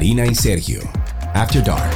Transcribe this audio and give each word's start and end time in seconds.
Karina 0.00 0.26
y 0.26 0.34
Sergio, 0.34 0.80
After 1.34 1.62
Dark. 1.62 1.92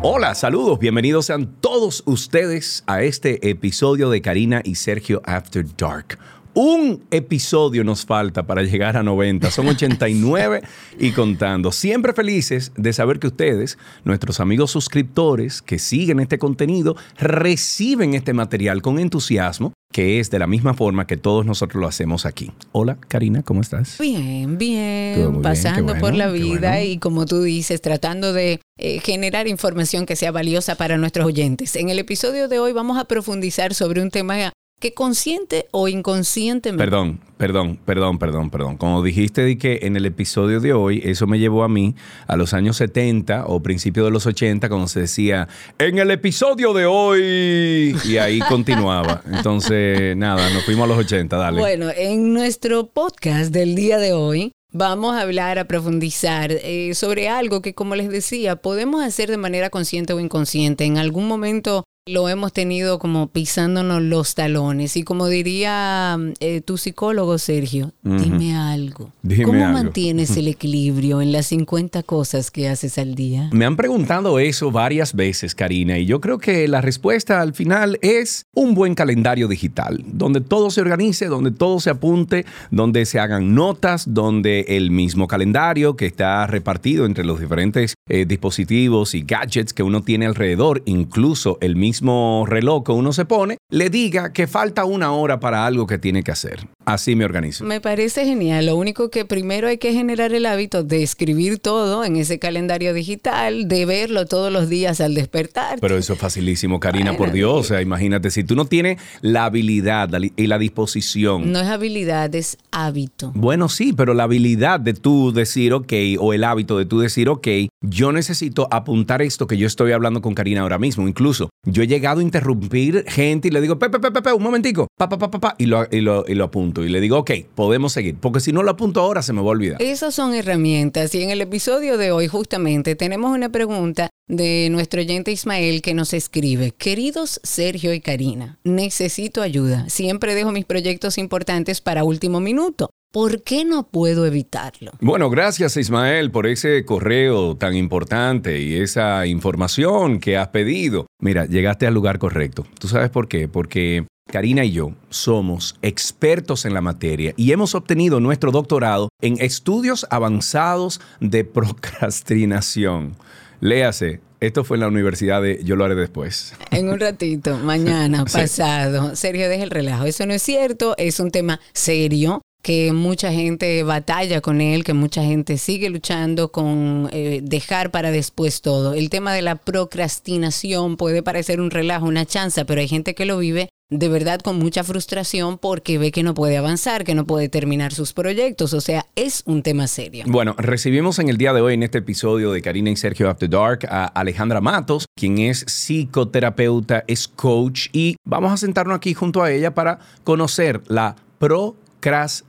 Hola, 0.00 0.34
saludos, 0.34 0.78
bienvenidos 0.78 1.26
sean 1.26 1.60
todos 1.60 2.02
ustedes 2.06 2.82
a 2.86 3.02
este 3.02 3.50
episodio 3.50 4.08
de 4.08 4.22
Karina 4.22 4.62
y 4.64 4.76
Sergio 4.76 5.20
After 5.26 5.66
Dark. 5.76 6.18
Un 6.54 7.04
episodio 7.10 7.84
nos 7.84 8.04
falta 8.04 8.46
para 8.46 8.62
llegar 8.62 8.96
a 8.96 9.02
90, 9.02 9.50
son 9.50 9.68
89 9.68 10.62
y 10.98 11.12
contando. 11.12 11.72
Siempre 11.72 12.12
felices 12.12 12.72
de 12.76 12.92
saber 12.92 13.18
que 13.18 13.28
ustedes, 13.28 13.78
nuestros 14.04 14.40
amigos 14.40 14.70
suscriptores 14.70 15.62
que 15.62 15.78
siguen 15.78 16.20
este 16.20 16.38
contenido, 16.38 16.96
reciben 17.18 18.14
este 18.14 18.32
material 18.32 18.82
con 18.82 18.98
entusiasmo, 18.98 19.72
que 19.92 20.20
es 20.20 20.30
de 20.30 20.38
la 20.38 20.46
misma 20.46 20.74
forma 20.74 21.06
que 21.06 21.16
todos 21.16 21.46
nosotros 21.46 21.80
lo 21.80 21.86
hacemos 21.86 22.26
aquí. 22.26 22.50
Hola, 22.72 22.98
Karina, 23.08 23.42
¿cómo 23.42 23.60
estás? 23.60 23.96
Bien, 23.98 24.58
bien, 24.58 25.40
pasando 25.42 25.96
por 25.98 26.14
la 26.14 26.28
vida 26.28 26.72
bueno. 26.72 26.84
y 26.84 26.98
como 26.98 27.24
tú 27.24 27.42
dices, 27.42 27.80
tratando 27.80 28.32
de 28.32 28.60
eh, 28.78 29.00
generar 29.00 29.48
información 29.48 30.06
que 30.06 30.16
sea 30.16 30.30
valiosa 30.30 30.74
para 30.74 30.98
nuestros 30.98 31.26
oyentes. 31.26 31.76
En 31.76 31.88
el 31.88 31.98
episodio 31.98 32.48
de 32.48 32.58
hoy 32.58 32.72
vamos 32.72 32.98
a 32.98 33.04
profundizar 33.04 33.74
sobre 33.74 34.02
un 34.02 34.10
tema 34.10 34.52
que 34.78 34.94
consciente 34.94 35.66
o 35.72 35.88
inconscientemente 35.88 36.84
Perdón, 36.84 37.20
perdón, 37.36 37.78
perdón, 37.84 38.18
perdón, 38.18 38.50
perdón. 38.50 38.76
Como 38.76 39.02
dijiste 39.02 39.42
de 39.42 39.58
que 39.58 39.80
en 39.82 39.96
el 39.96 40.06
episodio 40.06 40.60
de 40.60 40.72
hoy, 40.72 41.02
eso 41.04 41.26
me 41.26 41.38
llevó 41.38 41.64
a 41.64 41.68
mí 41.68 41.94
a 42.26 42.36
los 42.36 42.54
años 42.54 42.76
70 42.76 43.46
o 43.46 43.60
principios 43.60 44.06
de 44.06 44.12
los 44.12 44.26
80, 44.26 44.68
cuando 44.68 44.86
se 44.86 45.00
decía, 45.00 45.48
en 45.78 45.98
el 45.98 46.10
episodio 46.10 46.72
de 46.74 46.86
hoy, 46.86 47.96
y 48.04 48.16
ahí 48.18 48.38
continuaba. 48.48 49.22
Entonces, 49.26 50.16
nada, 50.16 50.48
nos 50.50 50.64
fuimos 50.64 50.84
a 50.84 50.88
los 50.88 50.98
80, 50.98 51.36
dale. 51.36 51.58
Bueno, 51.58 51.90
en 51.96 52.32
nuestro 52.32 52.86
podcast 52.86 53.52
del 53.52 53.74
día 53.74 53.98
de 53.98 54.12
hoy 54.12 54.52
vamos 54.72 55.16
a 55.16 55.22
hablar, 55.22 55.58
a 55.58 55.64
profundizar 55.64 56.52
eh, 56.52 56.94
sobre 56.94 57.28
algo 57.28 57.62
que, 57.62 57.74
como 57.74 57.96
les 57.96 58.10
decía, 58.10 58.56
podemos 58.56 59.02
hacer 59.02 59.30
de 59.30 59.38
manera 59.38 59.70
consciente 59.70 60.12
o 60.12 60.20
inconsciente. 60.20 60.84
En 60.84 60.98
algún 60.98 61.26
momento 61.26 61.84
lo 62.08 62.28
hemos 62.28 62.52
tenido 62.52 62.98
como 62.98 63.28
pisándonos 63.28 64.02
los 64.02 64.34
talones. 64.34 64.96
Y 64.96 65.02
como 65.02 65.28
diría 65.28 66.18
eh, 66.40 66.60
tu 66.60 66.78
psicólogo, 66.78 67.38
Sergio, 67.38 67.92
dime 68.02 68.56
algo. 68.56 69.12
Dime 69.22 69.44
¿Cómo 69.44 69.64
algo. 69.64 69.72
mantienes 69.72 70.36
el 70.36 70.48
equilibrio 70.48 71.20
en 71.20 71.32
las 71.32 71.46
50 71.46 72.02
cosas 72.02 72.50
que 72.50 72.68
haces 72.68 72.98
al 72.98 73.14
día? 73.14 73.50
Me 73.52 73.64
han 73.64 73.76
preguntado 73.76 74.38
eso 74.38 74.70
varias 74.70 75.14
veces, 75.14 75.54
Karina, 75.54 75.98
y 75.98 76.06
yo 76.06 76.20
creo 76.20 76.38
que 76.38 76.66
la 76.68 76.80
respuesta 76.80 77.40
al 77.40 77.54
final 77.54 77.98
es 78.02 78.46
un 78.54 78.74
buen 78.74 78.94
calendario 78.94 79.48
digital, 79.48 80.02
donde 80.06 80.40
todo 80.40 80.70
se 80.70 80.80
organice, 80.80 81.26
donde 81.26 81.50
todo 81.50 81.80
se 81.80 81.90
apunte, 81.90 82.46
donde 82.70 83.04
se 83.04 83.20
hagan 83.20 83.54
notas, 83.54 84.14
donde 84.14 84.64
el 84.68 84.90
mismo 84.90 85.28
calendario 85.28 85.96
que 85.96 86.06
está 86.06 86.46
repartido 86.46 87.04
entre 87.04 87.24
los 87.24 87.40
diferentes 87.40 87.94
eh, 88.08 88.24
dispositivos 88.26 89.14
y 89.14 89.22
gadgets 89.22 89.72
que 89.72 89.82
uno 89.82 90.02
tiene 90.02 90.26
alrededor, 90.26 90.82
incluso 90.86 91.58
el 91.60 91.76
mismo 91.76 91.97
reloj 92.46 92.84
que 92.84 92.92
uno 92.92 93.12
se 93.12 93.24
pone, 93.24 93.58
le 93.70 93.90
diga 93.90 94.32
que 94.32 94.46
falta 94.46 94.84
una 94.84 95.12
hora 95.12 95.40
para 95.40 95.66
algo 95.66 95.86
que 95.86 95.98
tiene 95.98 96.22
que 96.22 96.32
hacer. 96.32 96.68
Así 96.88 97.14
me 97.16 97.26
organizo. 97.26 97.66
Me 97.66 97.82
parece 97.82 98.24
genial. 98.24 98.64
Lo 98.64 98.76
único 98.76 99.10
que 99.10 99.26
primero 99.26 99.68
hay 99.68 99.76
que 99.76 99.92
generar 99.92 100.32
el 100.32 100.46
hábito 100.46 100.84
de 100.84 101.02
escribir 101.02 101.58
todo 101.58 102.02
en 102.02 102.16
ese 102.16 102.38
calendario 102.38 102.94
digital, 102.94 103.68
de 103.68 103.84
verlo 103.84 104.24
todos 104.24 104.50
los 104.50 104.70
días 104.70 105.02
al 105.02 105.14
despertar. 105.14 105.80
Pero 105.82 105.98
eso 105.98 106.14
es 106.14 106.18
facilísimo, 106.18 106.80
Karina, 106.80 107.14
por 107.14 107.30
Dios. 107.30 107.52
O 107.52 107.62
sea, 107.62 107.82
imagínate, 107.82 108.30
si 108.30 108.42
tú 108.42 108.56
no 108.56 108.64
tienes 108.64 108.98
la 109.20 109.44
habilidad 109.44 110.08
y 110.34 110.46
la 110.46 110.58
disposición 110.58 111.52
No 111.52 111.60
es 111.60 111.68
habilidad, 111.68 112.34
es 112.34 112.56
hábito. 112.70 113.32
Bueno, 113.34 113.68
sí, 113.68 113.92
pero 113.92 114.14
la 114.14 114.22
habilidad 114.22 114.80
de 114.80 114.94
tú 114.94 115.30
decir, 115.30 115.74
ok, 115.74 115.92
o 116.18 116.32
el 116.32 116.42
hábito 116.42 116.78
de 116.78 116.86
tú 116.86 117.00
decir, 117.00 117.28
ok, 117.28 117.48
yo 117.82 118.12
necesito 118.12 118.66
apuntar 118.70 119.20
esto 119.20 119.46
que 119.46 119.58
yo 119.58 119.66
estoy 119.66 119.92
hablando 119.92 120.22
con 120.22 120.34
Karina 120.34 120.62
ahora 120.62 120.78
mismo. 120.78 121.06
Incluso 121.06 121.50
yo 121.66 121.82
he 121.82 121.86
llegado 121.86 122.20
a 122.20 122.22
interrumpir 122.22 123.04
gente 123.06 123.48
y 123.48 123.50
le 123.50 123.60
digo, 123.60 123.78
pepe, 123.78 123.98
pepe, 123.98 124.22
pepe, 124.22 124.32
un 124.32 124.42
momentico, 124.42 124.88
pa, 124.96 125.06
pa, 125.10 125.18
pa, 125.18 125.30
pa, 125.30 125.38
pa, 125.38 125.54
y 125.58 125.66
lo, 125.66 125.86
y, 125.90 126.00
lo, 126.00 126.24
y 126.26 126.32
lo 126.32 126.44
apunto. 126.44 126.77
Y 126.84 126.88
le 126.88 127.00
digo, 127.00 127.18
ok, 127.18 127.30
podemos 127.54 127.92
seguir. 127.92 128.16
Porque 128.20 128.40
si 128.40 128.52
no 128.52 128.62
lo 128.62 128.70
apunto 128.70 129.00
ahora, 129.00 129.22
se 129.22 129.32
me 129.32 129.40
va 129.40 129.48
a 129.48 129.50
olvidar. 129.50 129.82
Esas 129.82 130.14
son 130.14 130.34
herramientas 130.34 131.14
y 131.14 131.22
en 131.22 131.30
el 131.30 131.40
episodio 131.40 131.98
de 131.98 132.12
hoy 132.12 132.28
justamente 132.28 132.94
tenemos 132.94 133.30
una 133.32 133.50
pregunta 133.50 134.10
de 134.28 134.68
nuestro 134.70 135.00
oyente 135.00 135.32
Ismael 135.32 135.82
que 135.82 135.94
nos 135.94 136.12
escribe, 136.12 136.72
queridos 136.72 137.40
Sergio 137.42 137.94
y 137.94 138.00
Karina, 138.00 138.58
necesito 138.62 139.40
ayuda, 139.42 139.88
siempre 139.88 140.34
dejo 140.34 140.52
mis 140.52 140.66
proyectos 140.66 141.18
importantes 141.18 141.80
para 141.80 142.04
último 142.04 142.38
minuto, 142.38 142.90
¿por 143.10 143.42
qué 143.42 143.64
no 143.64 143.88
puedo 143.88 144.26
evitarlo? 144.26 144.92
Bueno, 145.00 145.30
gracias 145.30 145.78
Ismael 145.78 146.30
por 146.30 146.46
ese 146.46 146.84
correo 146.84 147.56
tan 147.56 147.74
importante 147.74 148.60
y 148.60 148.76
esa 148.76 149.26
información 149.26 150.20
que 150.20 150.36
has 150.36 150.48
pedido. 150.48 151.06
Mira, 151.20 151.46
llegaste 151.46 151.86
al 151.86 151.94
lugar 151.94 152.18
correcto. 152.18 152.66
¿Tú 152.78 152.86
sabes 152.86 153.08
por 153.08 153.28
qué? 153.28 153.48
Porque 153.48 154.06
Karina 154.30 154.64
y 154.64 154.72
yo 154.72 154.92
somos 155.08 155.76
expertos 155.80 156.66
en 156.66 156.74
la 156.74 156.82
materia 156.82 157.32
y 157.36 157.52
hemos 157.52 157.74
obtenido 157.74 158.20
nuestro 158.20 158.52
doctorado 158.52 159.08
en 159.22 159.40
estudios 159.40 160.06
avanzados 160.10 161.00
de 161.20 161.44
procrastinación. 161.44 163.16
Léase, 163.60 164.20
esto 164.40 164.64
fue 164.64 164.76
en 164.76 164.82
la 164.82 164.88
universidad 164.88 165.42
de 165.42 165.64
Yo 165.64 165.76
lo 165.76 165.84
haré 165.84 165.94
después. 165.94 166.54
En 166.70 166.90
un 166.90 167.00
ratito, 167.00 167.56
mañana, 167.56 168.24
pasado. 168.32 169.16
Sergio, 169.16 169.48
deja 169.48 169.64
el 169.64 169.70
relajo. 169.70 170.04
Eso 170.04 170.26
no 170.26 170.34
es 170.34 170.42
cierto, 170.42 170.94
es 170.98 171.18
un 171.20 171.30
tema 171.30 171.58
serio 171.72 172.42
que 172.68 172.92
mucha 172.92 173.32
gente 173.32 173.82
batalla 173.82 174.42
con 174.42 174.60
él, 174.60 174.84
que 174.84 174.92
mucha 174.92 175.22
gente 175.22 175.56
sigue 175.56 175.88
luchando 175.88 176.52
con 176.52 177.08
eh, 177.12 177.40
dejar 177.42 177.90
para 177.90 178.10
después 178.10 178.60
todo. 178.60 178.92
El 178.92 179.08
tema 179.08 179.32
de 179.32 179.40
la 179.40 179.54
procrastinación 179.54 180.98
puede 180.98 181.22
parecer 181.22 181.62
un 181.62 181.70
relajo, 181.70 182.04
una 182.04 182.26
chanza, 182.26 182.66
pero 182.66 182.82
hay 182.82 182.86
gente 182.86 183.14
que 183.14 183.24
lo 183.24 183.38
vive 183.38 183.70
de 183.88 184.10
verdad 184.10 184.40
con 184.40 184.58
mucha 184.58 184.84
frustración 184.84 185.56
porque 185.56 185.96
ve 185.96 186.12
que 186.12 186.22
no 186.22 186.34
puede 186.34 186.58
avanzar, 186.58 187.04
que 187.04 187.14
no 187.14 187.26
puede 187.26 187.48
terminar 187.48 187.94
sus 187.94 188.12
proyectos. 188.12 188.74
O 188.74 188.82
sea, 188.82 189.06
es 189.16 189.44
un 189.46 189.62
tema 189.62 189.86
serio. 189.86 190.24
Bueno, 190.26 190.54
recibimos 190.58 191.18
en 191.20 191.30
el 191.30 191.38
día 191.38 191.54
de 191.54 191.62
hoy, 191.62 191.72
en 191.72 191.84
este 191.84 191.96
episodio 191.96 192.52
de 192.52 192.60
Karina 192.60 192.90
y 192.90 192.96
Sergio 192.96 193.30
After 193.30 193.48
Dark, 193.48 193.86
a 193.88 194.04
Alejandra 194.08 194.60
Matos, 194.60 195.06
quien 195.16 195.38
es 195.38 195.64
psicoterapeuta, 195.66 197.02
es 197.06 197.28
coach, 197.28 197.86
y 197.94 198.16
vamos 198.26 198.52
a 198.52 198.58
sentarnos 198.58 198.94
aquí 198.94 199.14
junto 199.14 199.42
a 199.42 199.50
ella 199.50 199.72
para 199.72 200.00
conocer 200.22 200.82
la 200.88 201.16
procrastinación. 201.38 202.47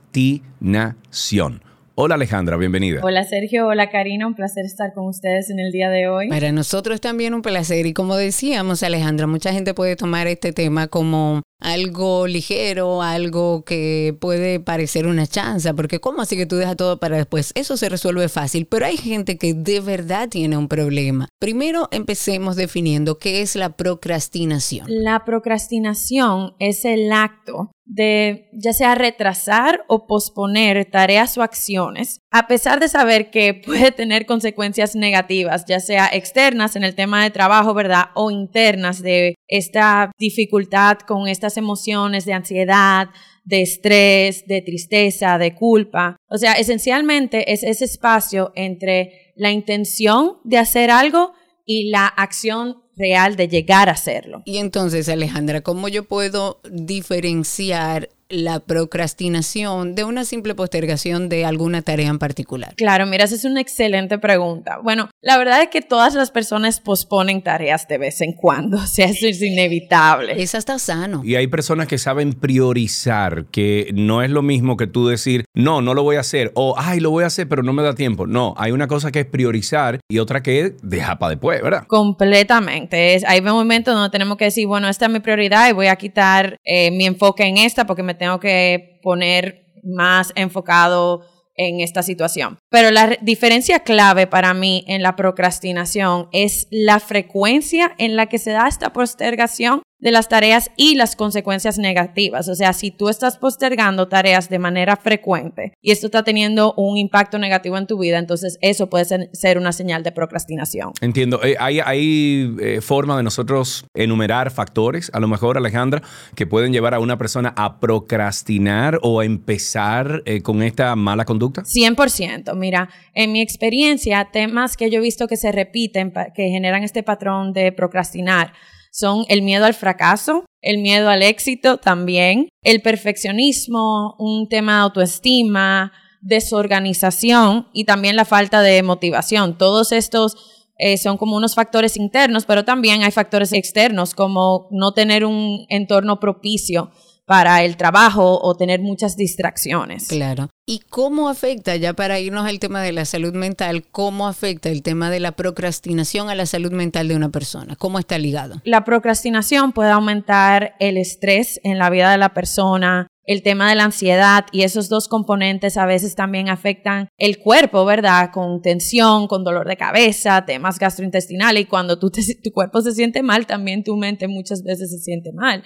Hola 1.94 2.14
Alejandra, 2.14 2.56
bienvenida. 2.56 3.00
Hola 3.02 3.24
Sergio, 3.24 3.66
hola 3.66 3.90
Karina, 3.90 4.26
un 4.26 4.34
placer 4.34 4.64
estar 4.64 4.94
con 4.94 5.06
ustedes 5.06 5.50
en 5.50 5.60
el 5.60 5.70
día 5.70 5.90
de 5.90 6.08
hoy. 6.08 6.28
Para 6.28 6.50
nosotros 6.50 7.00
también 7.00 7.34
un 7.34 7.42
placer 7.42 7.84
y 7.84 7.92
como 7.92 8.16
decíamos 8.16 8.82
Alejandra, 8.82 9.26
mucha 9.26 9.52
gente 9.52 9.74
puede 9.74 9.96
tomar 9.96 10.26
este 10.26 10.52
tema 10.52 10.88
como 10.88 11.42
algo 11.60 12.26
ligero, 12.26 13.02
algo 13.02 13.64
que 13.64 14.16
puede 14.18 14.60
parecer 14.60 15.06
una 15.06 15.26
chanza, 15.26 15.74
porque 15.74 16.00
¿cómo 16.00 16.22
así 16.22 16.36
que 16.36 16.46
tú 16.46 16.56
dejas 16.56 16.76
todo 16.76 16.98
para 16.98 17.18
después? 17.18 17.52
Eso 17.54 17.76
se 17.76 17.88
resuelve 17.88 18.28
fácil, 18.28 18.66
pero 18.66 18.86
hay 18.86 18.96
gente 18.96 19.36
que 19.36 19.52
de 19.52 19.80
verdad 19.80 20.28
tiene 20.28 20.56
un 20.56 20.68
problema. 20.68 21.28
Primero 21.38 21.88
empecemos 21.92 22.56
definiendo 22.56 23.18
qué 23.18 23.42
es 23.42 23.56
la 23.56 23.76
procrastinación. 23.76 24.86
La 24.88 25.24
procrastinación 25.24 26.54
es 26.58 26.84
el 26.84 27.12
acto 27.12 27.72
de 27.92 28.48
ya 28.52 28.72
sea 28.72 28.94
retrasar 28.94 29.84
o 29.88 30.06
posponer 30.06 30.84
tareas 30.84 31.36
o 31.36 31.42
acciones, 31.42 32.20
a 32.30 32.46
pesar 32.46 32.78
de 32.78 32.88
saber 32.88 33.30
que 33.30 33.54
puede 33.66 33.90
tener 33.90 34.26
consecuencias 34.26 34.94
negativas, 34.94 35.64
ya 35.66 35.80
sea 35.80 36.08
externas 36.12 36.76
en 36.76 36.84
el 36.84 36.94
tema 36.94 37.22
de 37.22 37.30
trabajo, 37.30 37.74
¿verdad? 37.74 38.06
O 38.14 38.30
internas 38.30 39.02
de 39.02 39.34
esta 39.48 40.12
dificultad 40.18 40.98
con 40.98 41.26
estas 41.26 41.56
emociones 41.56 42.24
de 42.24 42.32
ansiedad, 42.32 43.08
de 43.44 43.62
estrés, 43.62 44.46
de 44.46 44.62
tristeza, 44.62 45.38
de 45.38 45.54
culpa. 45.56 46.16
O 46.28 46.38
sea, 46.38 46.52
esencialmente 46.52 47.52
es 47.52 47.64
ese 47.64 47.86
espacio 47.86 48.52
entre 48.54 49.32
la 49.34 49.50
intención 49.50 50.36
de 50.44 50.58
hacer 50.58 50.90
algo 50.90 51.32
y 51.72 51.88
la 51.88 52.08
acción 52.08 52.82
real 52.96 53.36
de 53.36 53.46
llegar 53.46 53.88
a 53.88 53.92
hacerlo. 53.92 54.42
Y 54.44 54.58
entonces, 54.58 55.08
Alejandra, 55.08 55.60
¿cómo 55.60 55.86
yo 55.86 56.02
puedo 56.02 56.60
diferenciar 56.68 58.08
la 58.30 58.60
procrastinación 58.60 59.94
de 59.94 60.04
una 60.04 60.24
simple 60.24 60.54
postergación 60.54 61.28
de 61.28 61.44
alguna 61.44 61.82
tarea 61.82 62.08
en 62.08 62.18
particular? 62.18 62.74
Claro, 62.76 63.06
mira, 63.06 63.24
esa 63.24 63.34
es 63.34 63.44
una 63.44 63.60
excelente 63.60 64.18
pregunta. 64.18 64.78
Bueno, 64.82 65.10
la 65.20 65.36
verdad 65.36 65.62
es 65.62 65.68
que 65.68 65.82
todas 65.82 66.14
las 66.14 66.30
personas 66.30 66.80
posponen 66.80 67.42
tareas 67.42 67.86
de 67.88 67.98
vez 67.98 68.20
en 68.20 68.32
cuando, 68.32 68.76
o 68.82 68.86
sea, 68.86 69.06
eso 69.06 69.26
es 69.26 69.42
inevitable. 69.42 70.40
Es 70.40 70.54
hasta 70.54 70.78
sano. 70.78 71.22
Y 71.24 71.34
hay 71.34 71.48
personas 71.48 71.88
que 71.88 71.98
saben 71.98 72.32
priorizar, 72.32 73.46
que 73.46 73.90
no 73.94 74.22
es 74.22 74.30
lo 74.30 74.42
mismo 74.42 74.76
que 74.76 74.86
tú 74.86 75.08
decir, 75.08 75.44
no, 75.54 75.82
no 75.82 75.94
lo 75.94 76.02
voy 76.02 76.16
a 76.16 76.20
hacer, 76.20 76.52
o, 76.54 76.74
ay, 76.78 77.00
lo 77.00 77.10
voy 77.10 77.24
a 77.24 77.26
hacer, 77.26 77.48
pero 77.48 77.62
no 77.62 77.72
me 77.72 77.82
da 77.82 77.94
tiempo. 77.94 78.26
No, 78.26 78.54
hay 78.56 78.72
una 78.72 78.86
cosa 78.86 79.10
que 79.10 79.20
es 79.20 79.26
priorizar 79.26 80.00
y 80.08 80.18
otra 80.18 80.42
que 80.42 80.60
es 80.60 80.72
dejar 80.82 81.18
para 81.18 81.30
después, 81.30 81.60
¿verdad? 81.62 81.84
Completamente. 81.86 83.14
Es, 83.14 83.24
hay 83.24 83.40
momentos 83.40 83.94
donde 83.94 84.10
tenemos 84.10 84.36
que 84.36 84.44
decir, 84.46 84.66
bueno, 84.66 84.88
esta 84.88 85.06
es 85.06 85.12
mi 85.12 85.20
prioridad 85.20 85.68
y 85.68 85.72
voy 85.72 85.88
a 85.88 85.96
quitar 85.96 86.58
eh, 86.64 86.90
mi 86.90 87.06
enfoque 87.06 87.44
en 87.44 87.58
esta 87.58 87.86
porque 87.86 88.02
me 88.02 88.14
tengo 88.20 88.38
que 88.38 89.00
poner 89.02 89.64
más 89.82 90.30
enfocado 90.36 91.22
en 91.56 91.80
esta 91.80 92.02
situación. 92.02 92.58
Pero 92.68 92.90
la 92.90 93.16
diferencia 93.22 93.80
clave 93.80 94.26
para 94.26 94.52
mí 94.52 94.84
en 94.88 95.02
la 95.02 95.16
procrastinación 95.16 96.28
es 96.32 96.68
la 96.70 97.00
frecuencia 97.00 97.94
en 97.96 98.16
la 98.16 98.26
que 98.26 98.38
se 98.38 98.50
da 98.50 98.68
esta 98.68 98.92
postergación 98.92 99.82
de 100.00 100.10
las 100.10 100.28
tareas 100.28 100.70
y 100.76 100.94
las 100.94 101.16
consecuencias 101.16 101.78
negativas. 101.78 102.48
O 102.48 102.54
sea, 102.54 102.72
si 102.72 102.90
tú 102.90 103.08
estás 103.08 103.36
postergando 103.36 104.08
tareas 104.08 104.48
de 104.48 104.58
manera 104.58 104.96
frecuente 104.96 105.72
y 105.80 105.92
esto 105.92 106.06
está 106.06 106.24
teniendo 106.24 106.74
un 106.76 106.96
impacto 106.96 107.38
negativo 107.38 107.76
en 107.76 107.86
tu 107.86 107.98
vida, 107.98 108.18
entonces 108.18 108.58
eso 108.60 108.88
puede 108.88 109.04
ser, 109.32 109.58
una 109.58 109.72
señal 109.72 110.02
de 110.02 110.12
procrastinación. 110.12 110.92
Entiendo. 111.00 111.42
Eh, 111.42 111.56
hay 111.58 111.80
hay 111.80 112.56
eh, 112.60 112.80
forma 112.80 113.16
de 113.16 113.22
nosotros 113.22 113.84
enumerar 113.94 114.50
factores, 114.50 115.10
a 115.12 115.20
lo 115.20 115.28
mejor, 115.28 115.58
Alejandra, 115.58 116.02
que 116.34 116.46
pueden 116.46 116.72
llevar 116.72 116.94
a 116.94 117.00
una 117.00 117.18
persona 117.18 117.52
a 117.56 117.80
procrastinar 117.80 118.98
o 119.02 119.20
a 119.20 119.24
empezar 119.24 120.22
eh, 120.24 120.40
con 120.40 120.62
esta 120.62 120.96
mala 120.96 121.24
conducta. 121.24 121.62
100%. 121.62 122.54
Mira, 122.54 122.88
en 123.14 123.32
mi 123.32 123.40
experiencia, 123.40 124.28
temas 124.32 124.76
que 124.76 124.90
yo 124.90 124.98
he 124.98 125.02
visto 125.02 125.26
que 125.26 125.36
se 125.36 125.52
repiten, 125.52 126.12
que 126.34 126.48
generan 126.48 126.82
este 126.82 127.02
patrón 127.02 127.52
de 127.52 127.72
procrastinar, 127.72 128.52
son 128.90 129.24
el 129.28 129.42
miedo 129.42 129.64
al 129.64 129.74
fracaso, 129.74 130.44
el 130.60 130.78
miedo 130.78 131.08
al 131.08 131.22
éxito 131.22 131.78
también, 131.78 132.48
el 132.62 132.82
perfeccionismo, 132.82 134.16
un 134.18 134.48
tema 134.48 134.76
de 134.76 134.80
autoestima, 134.82 135.92
desorganización 136.20 137.68
y 137.72 137.84
también 137.84 138.16
la 138.16 138.24
falta 138.24 138.62
de 138.62 138.82
motivación. 138.82 139.56
Todos 139.56 139.92
estos 139.92 140.36
eh, 140.78 140.98
son 140.98 141.16
como 141.16 141.36
unos 141.36 141.54
factores 141.54 141.96
internos, 141.96 142.44
pero 142.44 142.64
también 142.64 143.02
hay 143.02 143.10
factores 143.10 143.52
externos 143.52 144.14
como 144.14 144.68
no 144.70 144.92
tener 144.92 145.24
un 145.24 145.66
entorno 145.68 146.20
propicio 146.20 146.90
para 147.30 147.62
el 147.62 147.76
trabajo 147.76 148.40
o 148.42 148.56
tener 148.56 148.80
muchas 148.80 149.16
distracciones. 149.16 150.08
Claro. 150.08 150.48
¿Y 150.66 150.80
cómo 150.80 151.28
afecta, 151.28 151.76
ya 151.76 151.92
para 151.92 152.18
irnos 152.18 152.44
al 152.44 152.58
tema 152.58 152.82
de 152.82 152.90
la 152.90 153.04
salud 153.04 153.32
mental, 153.34 153.84
cómo 153.92 154.26
afecta 154.26 154.68
el 154.68 154.82
tema 154.82 155.10
de 155.10 155.20
la 155.20 155.30
procrastinación 155.30 156.28
a 156.28 156.34
la 156.34 156.44
salud 156.44 156.72
mental 156.72 157.06
de 157.06 157.14
una 157.14 157.28
persona? 157.28 157.76
¿Cómo 157.76 158.00
está 158.00 158.18
ligado? 158.18 158.60
La 158.64 158.82
procrastinación 158.82 159.70
puede 159.70 159.90
aumentar 159.90 160.74
el 160.80 160.96
estrés 160.96 161.60
en 161.62 161.78
la 161.78 161.88
vida 161.88 162.10
de 162.10 162.18
la 162.18 162.34
persona, 162.34 163.06
el 163.24 163.44
tema 163.44 163.68
de 163.70 163.76
la 163.76 163.84
ansiedad 163.84 164.46
y 164.50 164.62
esos 164.62 164.88
dos 164.88 165.06
componentes 165.06 165.76
a 165.76 165.86
veces 165.86 166.16
también 166.16 166.48
afectan 166.48 167.10
el 167.16 167.38
cuerpo, 167.38 167.84
¿verdad? 167.84 168.32
Con 168.32 168.60
tensión, 168.60 169.28
con 169.28 169.44
dolor 169.44 169.68
de 169.68 169.76
cabeza, 169.76 170.44
temas 170.44 170.80
gastrointestinales 170.80 171.62
y 171.62 171.66
cuando 171.66 171.96
tu 172.00 172.10
cuerpo 172.52 172.82
se 172.82 172.90
siente 172.90 173.22
mal, 173.22 173.46
también 173.46 173.84
tu 173.84 173.96
mente 173.96 174.26
muchas 174.26 174.64
veces 174.64 174.90
se 174.90 174.98
siente 174.98 175.30
mal 175.32 175.62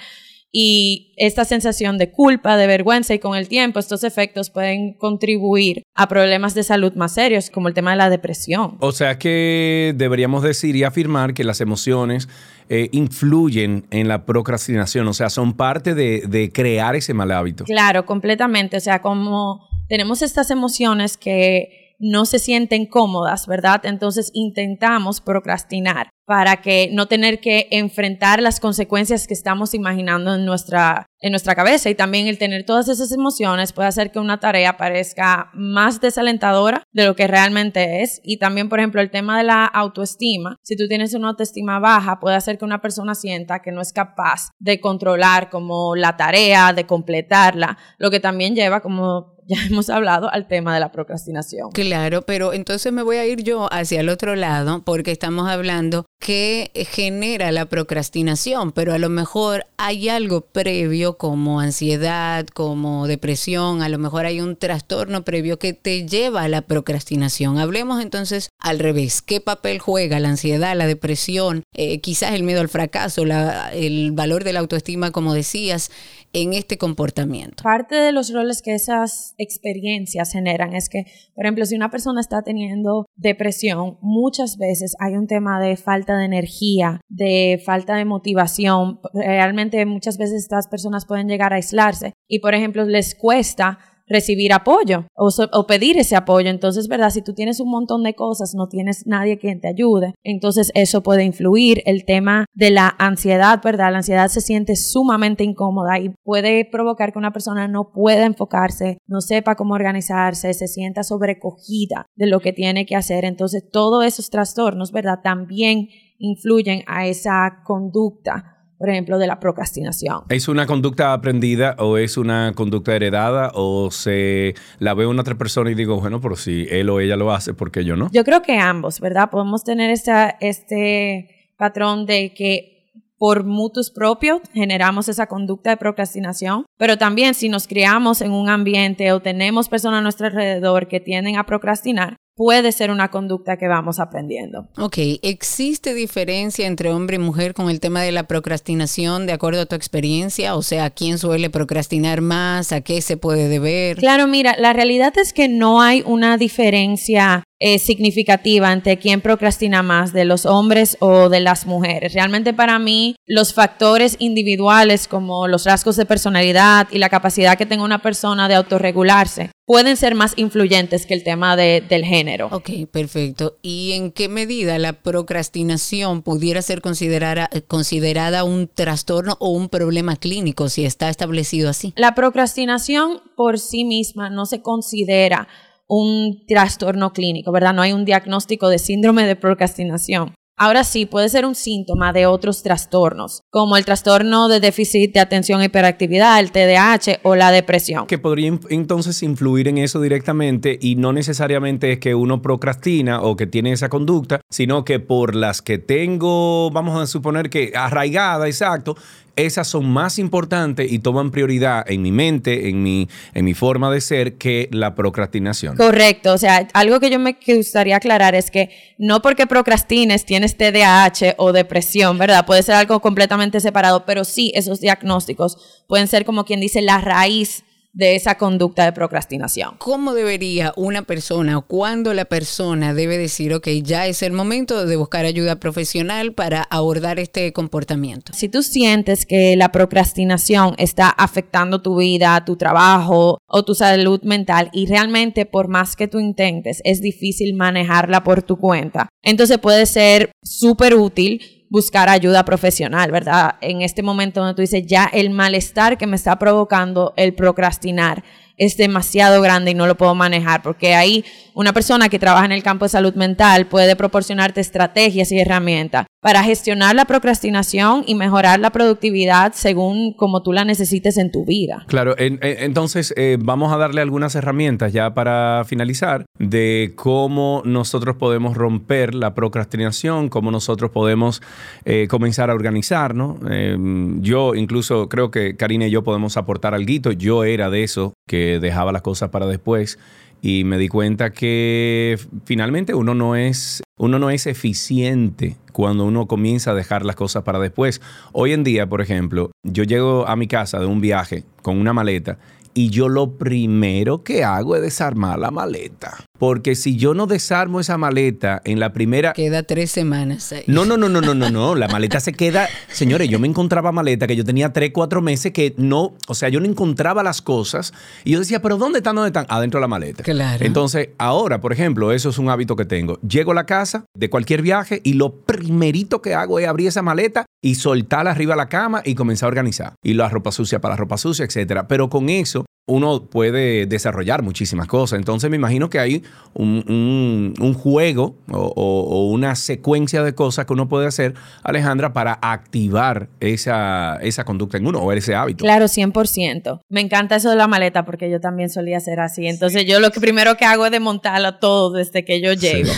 y 0.56 1.12
esta 1.16 1.44
sensación 1.44 1.98
de 1.98 2.12
culpa, 2.12 2.56
de 2.56 2.68
vergüenza 2.68 3.12
y 3.12 3.18
con 3.18 3.36
el 3.36 3.48
tiempo 3.48 3.80
estos 3.80 4.04
efectos 4.04 4.50
pueden 4.50 4.94
contribuir 4.94 5.82
a 5.96 6.06
problemas 6.06 6.54
de 6.54 6.62
salud 6.62 6.94
más 6.94 7.14
serios 7.14 7.50
como 7.50 7.66
el 7.66 7.74
tema 7.74 7.90
de 7.90 7.96
la 7.96 8.08
depresión. 8.08 8.76
O 8.78 8.92
sea 8.92 9.18
que 9.18 9.94
deberíamos 9.96 10.44
decir 10.44 10.76
y 10.76 10.84
afirmar 10.84 11.34
que 11.34 11.42
las 11.42 11.60
emociones 11.60 12.28
eh, 12.68 12.88
influyen 12.92 13.86
en 13.90 14.06
la 14.06 14.24
procrastinación, 14.24 15.08
o 15.08 15.12
sea, 15.12 15.28
son 15.28 15.54
parte 15.54 15.92
de, 15.96 16.22
de 16.28 16.52
crear 16.52 16.94
ese 16.94 17.14
mal 17.14 17.32
hábito. 17.32 17.64
Claro, 17.64 18.06
completamente, 18.06 18.76
o 18.76 18.80
sea, 18.80 19.02
como 19.02 19.68
tenemos 19.88 20.22
estas 20.22 20.52
emociones 20.52 21.16
que 21.16 21.96
no 21.98 22.26
se 22.26 22.38
sienten 22.38 22.86
cómodas, 22.86 23.48
¿verdad? 23.48 23.80
Entonces 23.84 24.30
intentamos 24.34 25.20
procrastinar 25.20 26.10
para 26.26 26.62
que 26.62 26.88
no 26.92 27.06
tener 27.06 27.40
que 27.40 27.68
enfrentar 27.70 28.40
las 28.40 28.60
consecuencias 28.60 29.26
que 29.26 29.34
estamos 29.34 29.74
imaginando 29.74 30.34
en 30.34 30.44
nuestra, 30.44 31.06
en 31.20 31.32
nuestra 31.32 31.54
cabeza. 31.54 31.90
Y 31.90 31.94
también 31.94 32.26
el 32.26 32.38
tener 32.38 32.64
todas 32.64 32.88
esas 32.88 33.12
emociones 33.12 33.72
puede 33.72 33.88
hacer 33.88 34.10
que 34.10 34.18
una 34.18 34.40
tarea 34.40 34.76
parezca 34.76 35.50
más 35.52 36.00
desalentadora 36.00 36.82
de 36.92 37.06
lo 37.06 37.14
que 37.14 37.26
realmente 37.26 38.02
es. 38.02 38.20
Y 38.24 38.38
también 38.38 38.68
por 38.68 38.78
ejemplo 38.78 39.00
el 39.00 39.10
tema 39.10 39.38
de 39.38 39.44
la 39.44 39.66
autoestima. 39.66 40.56
Si 40.62 40.76
tú 40.76 40.88
tienes 40.88 41.14
una 41.14 41.28
autoestima 41.28 41.78
baja 41.78 42.20
puede 42.20 42.36
hacer 42.36 42.58
que 42.58 42.64
una 42.64 42.80
persona 42.80 43.14
sienta 43.14 43.60
que 43.60 43.72
no 43.72 43.80
es 43.80 43.92
capaz 43.92 44.50
de 44.58 44.80
controlar 44.80 45.50
como 45.50 45.94
la 45.94 46.16
tarea 46.16 46.72
de 46.72 46.86
completarla 46.86 47.78
lo 47.98 48.10
que 48.10 48.20
también 48.20 48.54
lleva 48.54 48.80
como 48.80 49.33
ya 49.46 49.56
hemos 49.70 49.90
hablado 49.90 50.32
al 50.32 50.46
tema 50.48 50.74
de 50.74 50.80
la 50.80 50.92
procrastinación. 50.92 51.70
Claro, 51.72 52.22
pero 52.22 52.52
entonces 52.52 52.92
me 52.92 53.02
voy 53.02 53.16
a 53.16 53.26
ir 53.26 53.42
yo 53.42 53.72
hacia 53.72 54.00
el 54.00 54.08
otro 54.08 54.36
lado 54.36 54.82
porque 54.84 55.10
estamos 55.10 55.48
hablando 55.48 56.06
que 56.18 56.70
genera 56.90 57.52
la 57.52 57.66
procrastinación, 57.66 58.72
pero 58.72 58.94
a 58.94 58.98
lo 58.98 59.10
mejor 59.10 59.66
hay 59.76 60.08
algo 60.08 60.40
previo 60.40 61.18
como 61.18 61.60
ansiedad, 61.60 62.46
como 62.46 63.06
depresión, 63.06 63.82
a 63.82 63.90
lo 63.90 63.98
mejor 63.98 64.24
hay 64.24 64.40
un 64.40 64.56
trastorno 64.56 65.22
previo 65.24 65.58
que 65.58 65.74
te 65.74 66.06
lleva 66.06 66.42
a 66.42 66.48
la 66.48 66.62
procrastinación. 66.62 67.58
Hablemos 67.58 68.02
entonces 68.02 68.48
al 68.58 68.78
revés, 68.78 69.20
¿qué 69.20 69.42
papel 69.42 69.78
juega 69.78 70.18
la 70.18 70.30
ansiedad, 70.30 70.74
la 70.74 70.86
depresión, 70.86 71.62
eh, 71.74 72.00
quizás 72.00 72.32
el 72.32 72.42
miedo 72.42 72.62
al 72.62 72.70
fracaso, 72.70 73.24
el 73.72 74.12
valor 74.12 74.44
de 74.44 74.54
la 74.54 74.60
autoestima, 74.60 75.10
como 75.10 75.34
decías, 75.34 75.90
en 76.32 76.54
este 76.54 76.78
comportamiento? 76.78 77.62
Parte 77.62 77.96
de 77.96 78.12
los 78.12 78.32
roles 78.32 78.62
que 78.62 78.74
esas 78.74 79.33
experiencias 79.38 80.32
generan 80.32 80.74
es 80.74 80.88
que, 80.88 81.04
por 81.34 81.44
ejemplo, 81.44 81.64
si 81.66 81.76
una 81.76 81.90
persona 81.90 82.20
está 82.20 82.42
teniendo 82.42 83.06
depresión, 83.16 83.98
muchas 84.00 84.56
veces 84.58 84.94
hay 85.00 85.16
un 85.16 85.26
tema 85.26 85.60
de 85.60 85.76
falta 85.76 86.16
de 86.18 86.24
energía, 86.24 87.00
de 87.08 87.60
falta 87.64 87.96
de 87.96 88.04
motivación. 88.04 89.00
Realmente 89.12 89.84
muchas 89.86 90.18
veces 90.18 90.42
estas 90.42 90.68
personas 90.68 91.06
pueden 91.06 91.28
llegar 91.28 91.52
a 91.52 91.56
aislarse 91.56 92.12
y, 92.28 92.40
por 92.40 92.54
ejemplo, 92.54 92.84
les 92.84 93.14
cuesta 93.14 93.78
recibir 94.06 94.52
apoyo 94.52 95.06
o, 95.14 95.66
pedir 95.66 95.98
ese 95.98 96.16
apoyo. 96.16 96.50
Entonces, 96.50 96.88
¿verdad? 96.88 97.10
Si 97.10 97.22
tú 97.22 97.34
tienes 97.34 97.60
un 97.60 97.70
montón 97.70 98.02
de 98.02 98.14
cosas, 98.14 98.54
no 98.54 98.68
tienes 98.68 99.06
nadie 99.06 99.38
quien 99.38 99.60
te 99.60 99.68
ayude, 99.68 100.14
entonces 100.22 100.70
eso 100.74 101.02
puede 101.02 101.24
influir. 101.24 101.82
El 101.86 102.04
tema 102.04 102.46
de 102.54 102.70
la 102.70 102.94
ansiedad, 102.98 103.60
¿verdad? 103.62 103.92
La 103.92 103.98
ansiedad 103.98 104.28
se 104.28 104.40
siente 104.40 104.76
sumamente 104.76 105.44
incómoda 105.44 105.98
y 105.98 106.10
puede 106.24 106.64
provocar 106.64 107.12
que 107.12 107.18
una 107.18 107.32
persona 107.32 107.68
no 107.68 107.92
pueda 107.92 108.26
enfocarse, 108.26 108.98
no 109.06 109.20
sepa 109.20 109.54
cómo 109.54 109.74
organizarse, 109.74 110.52
se 110.54 110.68
sienta 110.68 111.02
sobrecogida 111.02 112.06
de 112.16 112.26
lo 112.26 112.40
que 112.40 112.52
tiene 112.52 112.86
que 112.86 112.96
hacer. 112.96 113.24
Entonces, 113.24 113.68
todos 113.70 114.04
esos 114.04 114.30
trastornos, 114.30 114.92
¿verdad? 114.92 115.20
También 115.22 115.88
influyen 116.18 116.82
a 116.86 117.06
esa 117.06 117.62
conducta 117.64 118.54
por 118.78 118.90
ejemplo, 118.90 119.18
de 119.18 119.26
la 119.26 119.40
procrastinación. 119.40 120.22
¿Es 120.28 120.48
una 120.48 120.66
conducta 120.66 121.12
aprendida 121.12 121.76
o 121.78 121.96
es 121.96 122.16
una 122.16 122.52
conducta 122.54 122.94
heredada 122.94 123.50
o 123.54 123.90
se 123.90 124.54
la 124.78 124.94
ve 124.94 125.06
una 125.06 125.22
otra 125.22 125.36
persona 125.36 125.70
y 125.70 125.74
digo, 125.74 126.00
bueno, 126.00 126.20
pero 126.20 126.36
si 126.36 126.66
él 126.70 126.90
o 126.90 127.00
ella 127.00 127.16
lo 127.16 127.32
hace, 127.32 127.54
¿por 127.54 127.70
qué 127.70 127.84
yo 127.84 127.96
no? 127.96 128.10
Yo 128.12 128.24
creo 128.24 128.42
que 128.42 128.58
ambos, 128.58 129.00
¿verdad? 129.00 129.30
Podemos 129.30 129.64
tener 129.64 129.90
este 129.90 131.28
patrón 131.56 132.06
de 132.06 132.34
que 132.34 132.73
por 133.18 133.44
mutus 133.44 133.90
propios 133.90 134.40
generamos 134.52 135.08
esa 135.08 135.26
conducta 135.26 135.70
de 135.70 135.76
procrastinación, 135.76 136.66
pero 136.76 136.98
también 136.98 137.34
si 137.34 137.48
nos 137.48 137.66
criamos 137.66 138.20
en 138.20 138.32
un 138.32 138.48
ambiente 138.48 139.12
o 139.12 139.20
tenemos 139.20 139.68
personas 139.68 139.98
a 139.98 140.02
nuestro 140.02 140.26
alrededor 140.26 140.88
que 140.88 141.00
tienden 141.00 141.36
a 141.36 141.46
procrastinar, 141.46 142.16
puede 142.36 142.72
ser 142.72 142.90
una 142.90 143.10
conducta 143.10 143.56
que 143.56 143.68
vamos 143.68 144.00
aprendiendo. 144.00 144.68
Ok, 144.78 144.98
¿existe 145.22 145.94
diferencia 145.94 146.66
entre 146.66 146.90
hombre 146.90 147.16
y 147.16 147.20
mujer 147.20 147.54
con 147.54 147.70
el 147.70 147.80
tema 147.80 148.02
de 148.02 148.12
la 148.12 148.24
procrastinación 148.24 149.26
de 149.26 149.32
acuerdo 149.32 149.62
a 149.62 149.66
tu 149.66 149.76
experiencia? 149.76 150.56
O 150.56 150.62
sea, 150.62 150.90
¿quién 150.90 151.18
suele 151.18 151.50
procrastinar 151.50 152.20
más? 152.20 152.72
¿A 152.72 152.80
qué 152.80 153.00
se 153.00 153.16
puede 153.16 153.48
deber? 153.48 153.98
Claro, 153.98 154.26
mira, 154.26 154.56
la 154.58 154.72
realidad 154.72 155.16
es 155.16 155.32
que 155.32 155.48
no 155.48 155.80
hay 155.80 156.02
una 156.04 156.36
diferencia 156.36 157.44
eh, 157.66 157.78
significativa 157.78 158.70
entre 158.74 158.98
quién 158.98 159.22
procrastina 159.22 159.82
más, 159.82 160.12
de 160.12 160.26
los 160.26 160.44
hombres 160.44 160.98
o 161.00 161.30
de 161.30 161.40
las 161.40 161.64
mujeres. 161.64 162.12
Realmente 162.12 162.52
para 162.52 162.78
mí 162.78 163.16
los 163.24 163.54
factores 163.54 164.16
individuales 164.18 165.08
como 165.08 165.48
los 165.48 165.64
rasgos 165.64 165.96
de 165.96 166.04
personalidad 166.04 166.88
y 166.90 166.98
la 166.98 167.08
capacidad 167.08 167.56
que 167.56 167.64
tenga 167.64 167.82
una 167.82 168.02
persona 168.02 168.48
de 168.48 168.56
autorregularse 168.56 169.50
pueden 169.64 169.96
ser 169.96 170.14
más 170.14 170.34
influyentes 170.36 171.06
que 171.06 171.14
el 171.14 171.24
tema 171.24 171.56
del 171.56 172.04
género. 172.04 172.48
Ok, 172.52 172.68
perfecto. 172.92 173.56
¿Y 173.62 173.92
en 173.92 174.12
qué 174.12 174.28
medida 174.28 174.78
la 174.78 174.92
procrastinación 174.92 176.20
pudiera 176.20 176.60
ser 176.60 176.82
considerada, 176.82 177.48
considerada 177.66 178.44
un 178.44 178.68
trastorno 178.68 179.38
o 179.40 179.48
un 179.48 179.70
problema 179.70 180.16
clínico 180.16 180.68
si 180.68 180.84
está 180.84 181.08
establecido 181.08 181.70
así? 181.70 181.94
La 181.96 182.14
procrastinación 182.14 183.22
por 183.36 183.58
sí 183.58 183.86
misma 183.86 184.28
no 184.28 184.44
se 184.44 184.60
considera 184.60 185.48
un 185.96 186.44
trastorno 186.46 187.12
clínico, 187.12 187.52
¿verdad? 187.52 187.74
No 187.74 187.82
hay 187.82 187.92
un 187.92 188.04
diagnóstico 188.04 188.68
de 188.68 188.78
síndrome 188.78 189.26
de 189.26 189.36
procrastinación. 189.36 190.34
Ahora 190.56 190.84
sí, 190.84 191.04
puede 191.04 191.28
ser 191.28 191.46
un 191.46 191.56
síntoma 191.56 192.12
de 192.12 192.26
otros 192.26 192.62
trastornos, 192.62 193.42
como 193.50 193.76
el 193.76 193.84
trastorno 193.84 194.46
de 194.46 194.60
déficit 194.60 195.12
de 195.12 195.18
atención 195.18 195.60
e 195.60 195.64
hiperactividad, 195.64 196.38
el 196.38 196.52
TDAH 196.52 197.18
o 197.24 197.34
la 197.34 197.50
depresión. 197.50 198.06
Que 198.06 198.18
podría 198.18 198.56
entonces 198.70 199.20
influir 199.24 199.66
en 199.66 199.78
eso 199.78 200.00
directamente 200.00 200.78
y 200.80 200.94
no 200.94 201.12
necesariamente 201.12 201.90
es 201.90 201.98
que 201.98 202.14
uno 202.14 202.40
procrastina 202.40 203.20
o 203.20 203.34
que 203.34 203.48
tiene 203.48 203.72
esa 203.72 203.88
conducta, 203.88 204.40
sino 204.48 204.84
que 204.84 205.00
por 205.00 205.34
las 205.34 205.60
que 205.60 205.78
tengo, 205.78 206.70
vamos 206.70 207.02
a 207.02 207.08
suponer 207.08 207.50
que 207.50 207.72
arraigada, 207.74 208.46
exacto, 208.46 208.96
esas 209.36 209.68
son 209.68 209.90
más 209.90 210.18
importantes 210.18 210.90
y 210.90 210.98
toman 210.98 211.30
prioridad 211.30 211.84
en 211.90 212.02
mi 212.02 212.12
mente, 212.12 212.68
en 212.68 212.82
mi, 212.82 213.08
en 213.34 213.44
mi 213.44 213.54
forma 213.54 213.90
de 213.90 214.00
ser, 214.00 214.34
que 214.34 214.68
la 214.72 214.94
procrastinación. 214.94 215.76
Correcto, 215.76 216.32
o 216.32 216.38
sea, 216.38 216.68
algo 216.72 217.00
que 217.00 217.10
yo 217.10 217.18
me 217.18 217.36
gustaría 217.46 217.96
aclarar 217.96 218.34
es 218.34 218.50
que 218.50 218.70
no 218.98 219.22
porque 219.22 219.46
procrastines 219.46 220.24
tienes 220.24 220.56
TDAH 220.56 221.34
o 221.38 221.52
depresión, 221.52 222.18
¿verdad? 222.18 222.46
Puede 222.46 222.62
ser 222.62 222.76
algo 222.76 223.00
completamente 223.00 223.60
separado, 223.60 224.04
pero 224.04 224.24
sí 224.24 224.52
esos 224.54 224.80
diagnósticos 224.80 225.84
pueden 225.86 226.08
ser 226.08 226.24
como 226.24 226.44
quien 226.44 226.60
dice 226.60 226.82
la 226.82 226.98
raíz 226.98 227.64
de 227.94 228.16
esa 228.16 228.36
conducta 228.36 228.84
de 228.84 228.92
procrastinación. 228.92 229.76
¿Cómo 229.78 230.14
debería 230.14 230.72
una 230.76 231.02
persona 231.02 231.56
o 231.56 231.62
cuándo 231.62 232.12
la 232.12 232.24
persona 232.24 232.92
debe 232.92 233.16
decir, 233.16 233.54
ok, 233.54 233.68
ya 233.82 234.06
es 234.06 234.22
el 234.22 234.32
momento 234.32 234.84
de 234.84 234.96
buscar 234.96 235.24
ayuda 235.24 235.60
profesional 235.60 236.34
para 236.34 236.62
abordar 236.62 237.20
este 237.20 237.52
comportamiento? 237.52 238.32
Si 238.34 238.48
tú 238.48 238.62
sientes 238.62 239.24
que 239.24 239.56
la 239.56 239.70
procrastinación 239.70 240.74
está 240.76 241.08
afectando 241.08 241.82
tu 241.82 241.96
vida, 241.98 242.44
tu 242.44 242.56
trabajo 242.56 243.38
o 243.46 243.64
tu 243.64 243.74
salud 243.74 244.20
mental 244.22 244.70
y 244.72 244.86
realmente 244.86 245.46
por 245.46 245.68
más 245.68 245.94
que 245.94 246.08
tú 246.08 246.18
intentes 246.18 246.80
es 246.84 247.00
difícil 247.00 247.54
manejarla 247.54 248.24
por 248.24 248.42
tu 248.42 248.58
cuenta, 248.58 249.08
entonces 249.22 249.58
puede 249.58 249.86
ser 249.86 250.32
súper 250.42 250.96
útil 250.96 251.53
buscar 251.74 252.08
ayuda 252.08 252.44
profesional, 252.44 253.10
¿verdad? 253.10 253.56
En 253.60 253.82
este 253.82 254.04
momento 254.04 254.38
donde 254.38 254.54
tú 254.54 254.60
dices, 254.60 254.86
ya 254.86 255.10
el 255.12 255.30
malestar 255.30 255.98
que 255.98 256.06
me 256.06 256.14
está 256.14 256.38
provocando 256.38 257.14
el 257.16 257.34
procrastinar 257.34 258.22
es 258.56 258.76
demasiado 258.76 259.42
grande 259.42 259.72
y 259.72 259.74
no 259.74 259.88
lo 259.88 259.96
puedo 259.96 260.14
manejar, 260.14 260.62
porque 260.62 260.94
ahí 260.94 261.24
una 261.52 261.72
persona 261.72 262.08
que 262.08 262.20
trabaja 262.20 262.44
en 262.44 262.52
el 262.52 262.62
campo 262.62 262.84
de 262.84 262.90
salud 262.90 263.14
mental 263.14 263.66
puede 263.66 263.96
proporcionarte 263.96 264.60
estrategias 264.60 265.32
y 265.32 265.40
herramientas 265.40 266.06
para 266.24 266.42
gestionar 266.42 266.94
la 266.94 267.04
procrastinación 267.04 268.02
y 268.06 268.14
mejorar 268.14 268.58
la 268.58 268.70
productividad 268.70 269.52
según 269.52 270.14
como 270.14 270.42
tú 270.42 270.54
la 270.54 270.64
necesites 270.64 271.18
en 271.18 271.30
tu 271.30 271.44
vida. 271.44 271.84
Claro, 271.86 272.14
entonces 272.16 273.12
eh, 273.18 273.36
vamos 273.38 273.74
a 273.74 273.76
darle 273.76 274.00
algunas 274.00 274.34
herramientas 274.34 274.94
ya 274.94 275.12
para 275.12 275.64
finalizar 275.66 276.24
de 276.38 276.94
cómo 276.96 277.60
nosotros 277.66 278.16
podemos 278.16 278.56
romper 278.56 279.14
la 279.14 279.34
procrastinación, 279.34 280.30
cómo 280.30 280.50
nosotros 280.50 280.90
podemos 280.90 281.42
eh, 281.84 282.08
comenzar 282.08 282.48
a 282.48 282.54
organizarnos. 282.54 283.36
Eh, 283.50 283.76
yo 284.20 284.54
incluso 284.54 285.10
creo 285.10 285.30
que 285.30 285.56
Karina 285.56 285.88
y 285.88 285.90
yo 285.90 286.04
podemos 286.04 286.38
aportar 286.38 286.72
algo. 286.72 287.12
Yo 287.18 287.44
era 287.44 287.68
de 287.68 287.82
eso 287.82 288.14
que 288.26 288.60
dejaba 288.60 288.92
las 288.92 289.02
cosas 289.02 289.28
para 289.28 289.44
después 289.46 289.98
y 290.40 290.64
me 290.64 290.78
di 290.78 290.88
cuenta 290.88 291.34
que 291.34 292.18
finalmente 292.46 292.94
uno 292.94 293.14
no 293.14 293.36
es 293.36 293.82
uno 293.96 294.18
no 294.18 294.30
es 294.30 294.46
eficiente 294.46 295.56
cuando 295.72 296.04
uno 296.04 296.26
comienza 296.26 296.72
a 296.72 296.74
dejar 296.74 297.04
las 297.04 297.16
cosas 297.16 297.44
para 297.44 297.60
después. 297.60 298.00
Hoy 298.32 298.52
en 298.52 298.64
día, 298.64 298.88
por 298.88 299.00
ejemplo, 299.00 299.52
yo 299.62 299.84
llego 299.84 300.26
a 300.26 300.36
mi 300.36 300.48
casa 300.48 300.80
de 300.80 300.86
un 300.86 301.00
viaje 301.00 301.44
con 301.62 301.78
una 301.78 301.92
maleta 301.92 302.38
y 302.74 302.90
yo 302.90 303.08
lo 303.08 303.38
primero 303.38 304.24
que 304.24 304.44
hago 304.44 304.76
es 304.76 304.82
desarmar 304.82 305.38
la 305.38 305.50
maleta. 305.50 306.18
Porque 306.38 306.74
si 306.74 306.96
yo 306.96 307.14
no 307.14 307.26
desarmo 307.26 307.78
esa 307.78 307.96
maleta 307.96 308.60
en 308.64 308.80
la 308.80 308.92
primera... 308.92 309.32
Queda 309.32 309.62
tres 309.62 309.92
semanas 309.92 310.52
ahí. 310.52 310.64
No, 310.66 310.84
no, 310.84 310.96
no, 310.96 311.08
no, 311.08 311.20
no, 311.20 311.32
no, 311.32 311.48
no. 311.50 311.74
La 311.84 311.86
maleta 311.86 312.18
se 312.18 312.32
queda... 312.32 312.68
Señores, 312.88 313.28
yo 313.28 313.38
me 313.38 313.46
encontraba 313.46 313.92
maleta 313.92 314.26
que 314.26 314.34
yo 314.34 314.44
tenía 314.44 314.72
tres, 314.72 314.90
cuatro 314.92 315.22
meses 315.22 315.52
que 315.52 315.74
no... 315.78 316.14
O 316.26 316.34
sea, 316.34 316.48
yo 316.48 316.58
no 316.58 316.66
encontraba 316.66 317.22
las 317.22 317.40
cosas. 317.40 317.94
Y 318.24 318.32
yo 318.32 318.40
decía, 318.40 318.60
pero 318.60 318.76
¿dónde 318.76 318.98
están? 318.98 319.14
¿Dónde 319.14 319.28
están? 319.28 319.46
Adentro 319.48 319.78
de 319.78 319.82
la 319.82 319.88
maleta. 319.88 320.22
Claro. 320.24 320.64
Entonces, 320.64 321.10
ahora, 321.18 321.60
por 321.60 321.72
ejemplo, 321.72 322.10
eso 322.12 322.30
es 322.30 322.38
un 322.38 322.50
hábito 322.50 322.74
que 322.74 322.84
tengo. 322.84 323.20
Llego 323.20 323.52
a 323.52 323.54
la 323.54 323.66
casa 323.66 324.04
de 324.16 324.28
cualquier 324.28 324.60
viaje 324.60 325.00
y 325.04 325.12
lo 325.12 325.36
primerito 325.36 326.20
que 326.20 326.34
hago 326.34 326.58
es 326.58 326.66
abrir 326.66 326.88
esa 326.88 327.02
maleta 327.02 327.46
y 327.62 327.76
soltarla 327.76 328.32
arriba 328.32 328.54
de 328.54 328.58
la 328.58 328.68
cama 328.68 329.02
y 329.04 329.14
comenzar 329.14 329.46
a 329.46 329.48
organizar. 329.48 329.94
Y 330.02 330.14
la 330.14 330.28
ropa 330.28 330.50
sucia 330.50 330.80
para 330.80 330.94
la 330.94 330.98
ropa 330.98 331.16
sucia, 331.16 331.44
etcétera. 331.44 331.86
Pero 331.86 332.10
con 332.10 332.28
eso 332.28 332.63
uno 332.86 333.24
puede 333.24 333.86
desarrollar 333.86 334.42
muchísimas 334.42 334.86
cosas. 334.86 335.18
Entonces 335.18 335.48
me 335.48 335.56
imagino 335.56 335.88
que 335.88 335.98
hay 335.98 336.22
un, 336.52 337.74
juego 337.74 338.36
o, 338.50 339.30
una 339.32 339.54
secuencia 339.54 340.22
de 340.22 340.34
cosas 340.34 340.66
que 340.66 340.72
uno 340.72 340.88
puede 340.88 341.06
hacer, 341.06 341.34
Alejandra, 341.62 342.12
para 342.12 342.38
activar 342.42 343.28
esa, 343.40 344.18
esa 344.20 344.44
conducta 344.44 344.76
en 344.76 344.86
uno 344.86 345.00
o 345.00 345.12
ese 345.12 345.34
hábito. 345.34 345.64
Claro, 345.64 345.86
100%. 345.86 346.80
Me 346.88 347.00
encanta 347.00 347.36
eso 347.36 347.50
de 347.50 347.56
la 347.56 347.68
maleta 347.68 348.04
porque 348.04 348.30
yo 348.30 348.40
también 348.40 348.68
solía 348.68 349.00
ser 349.00 349.20
así. 349.20 349.46
Entonces 349.46 349.86
yo 349.86 350.00
lo 350.00 350.10
que 350.10 350.20
primero 350.20 350.56
que 350.56 350.64
hago 350.66 350.84
es 350.84 350.92
desmontarla 350.92 351.58
todo 351.58 351.92
desde 351.92 352.24
que 352.24 352.42
yo 352.42 352.52
llego. 352.52 352.92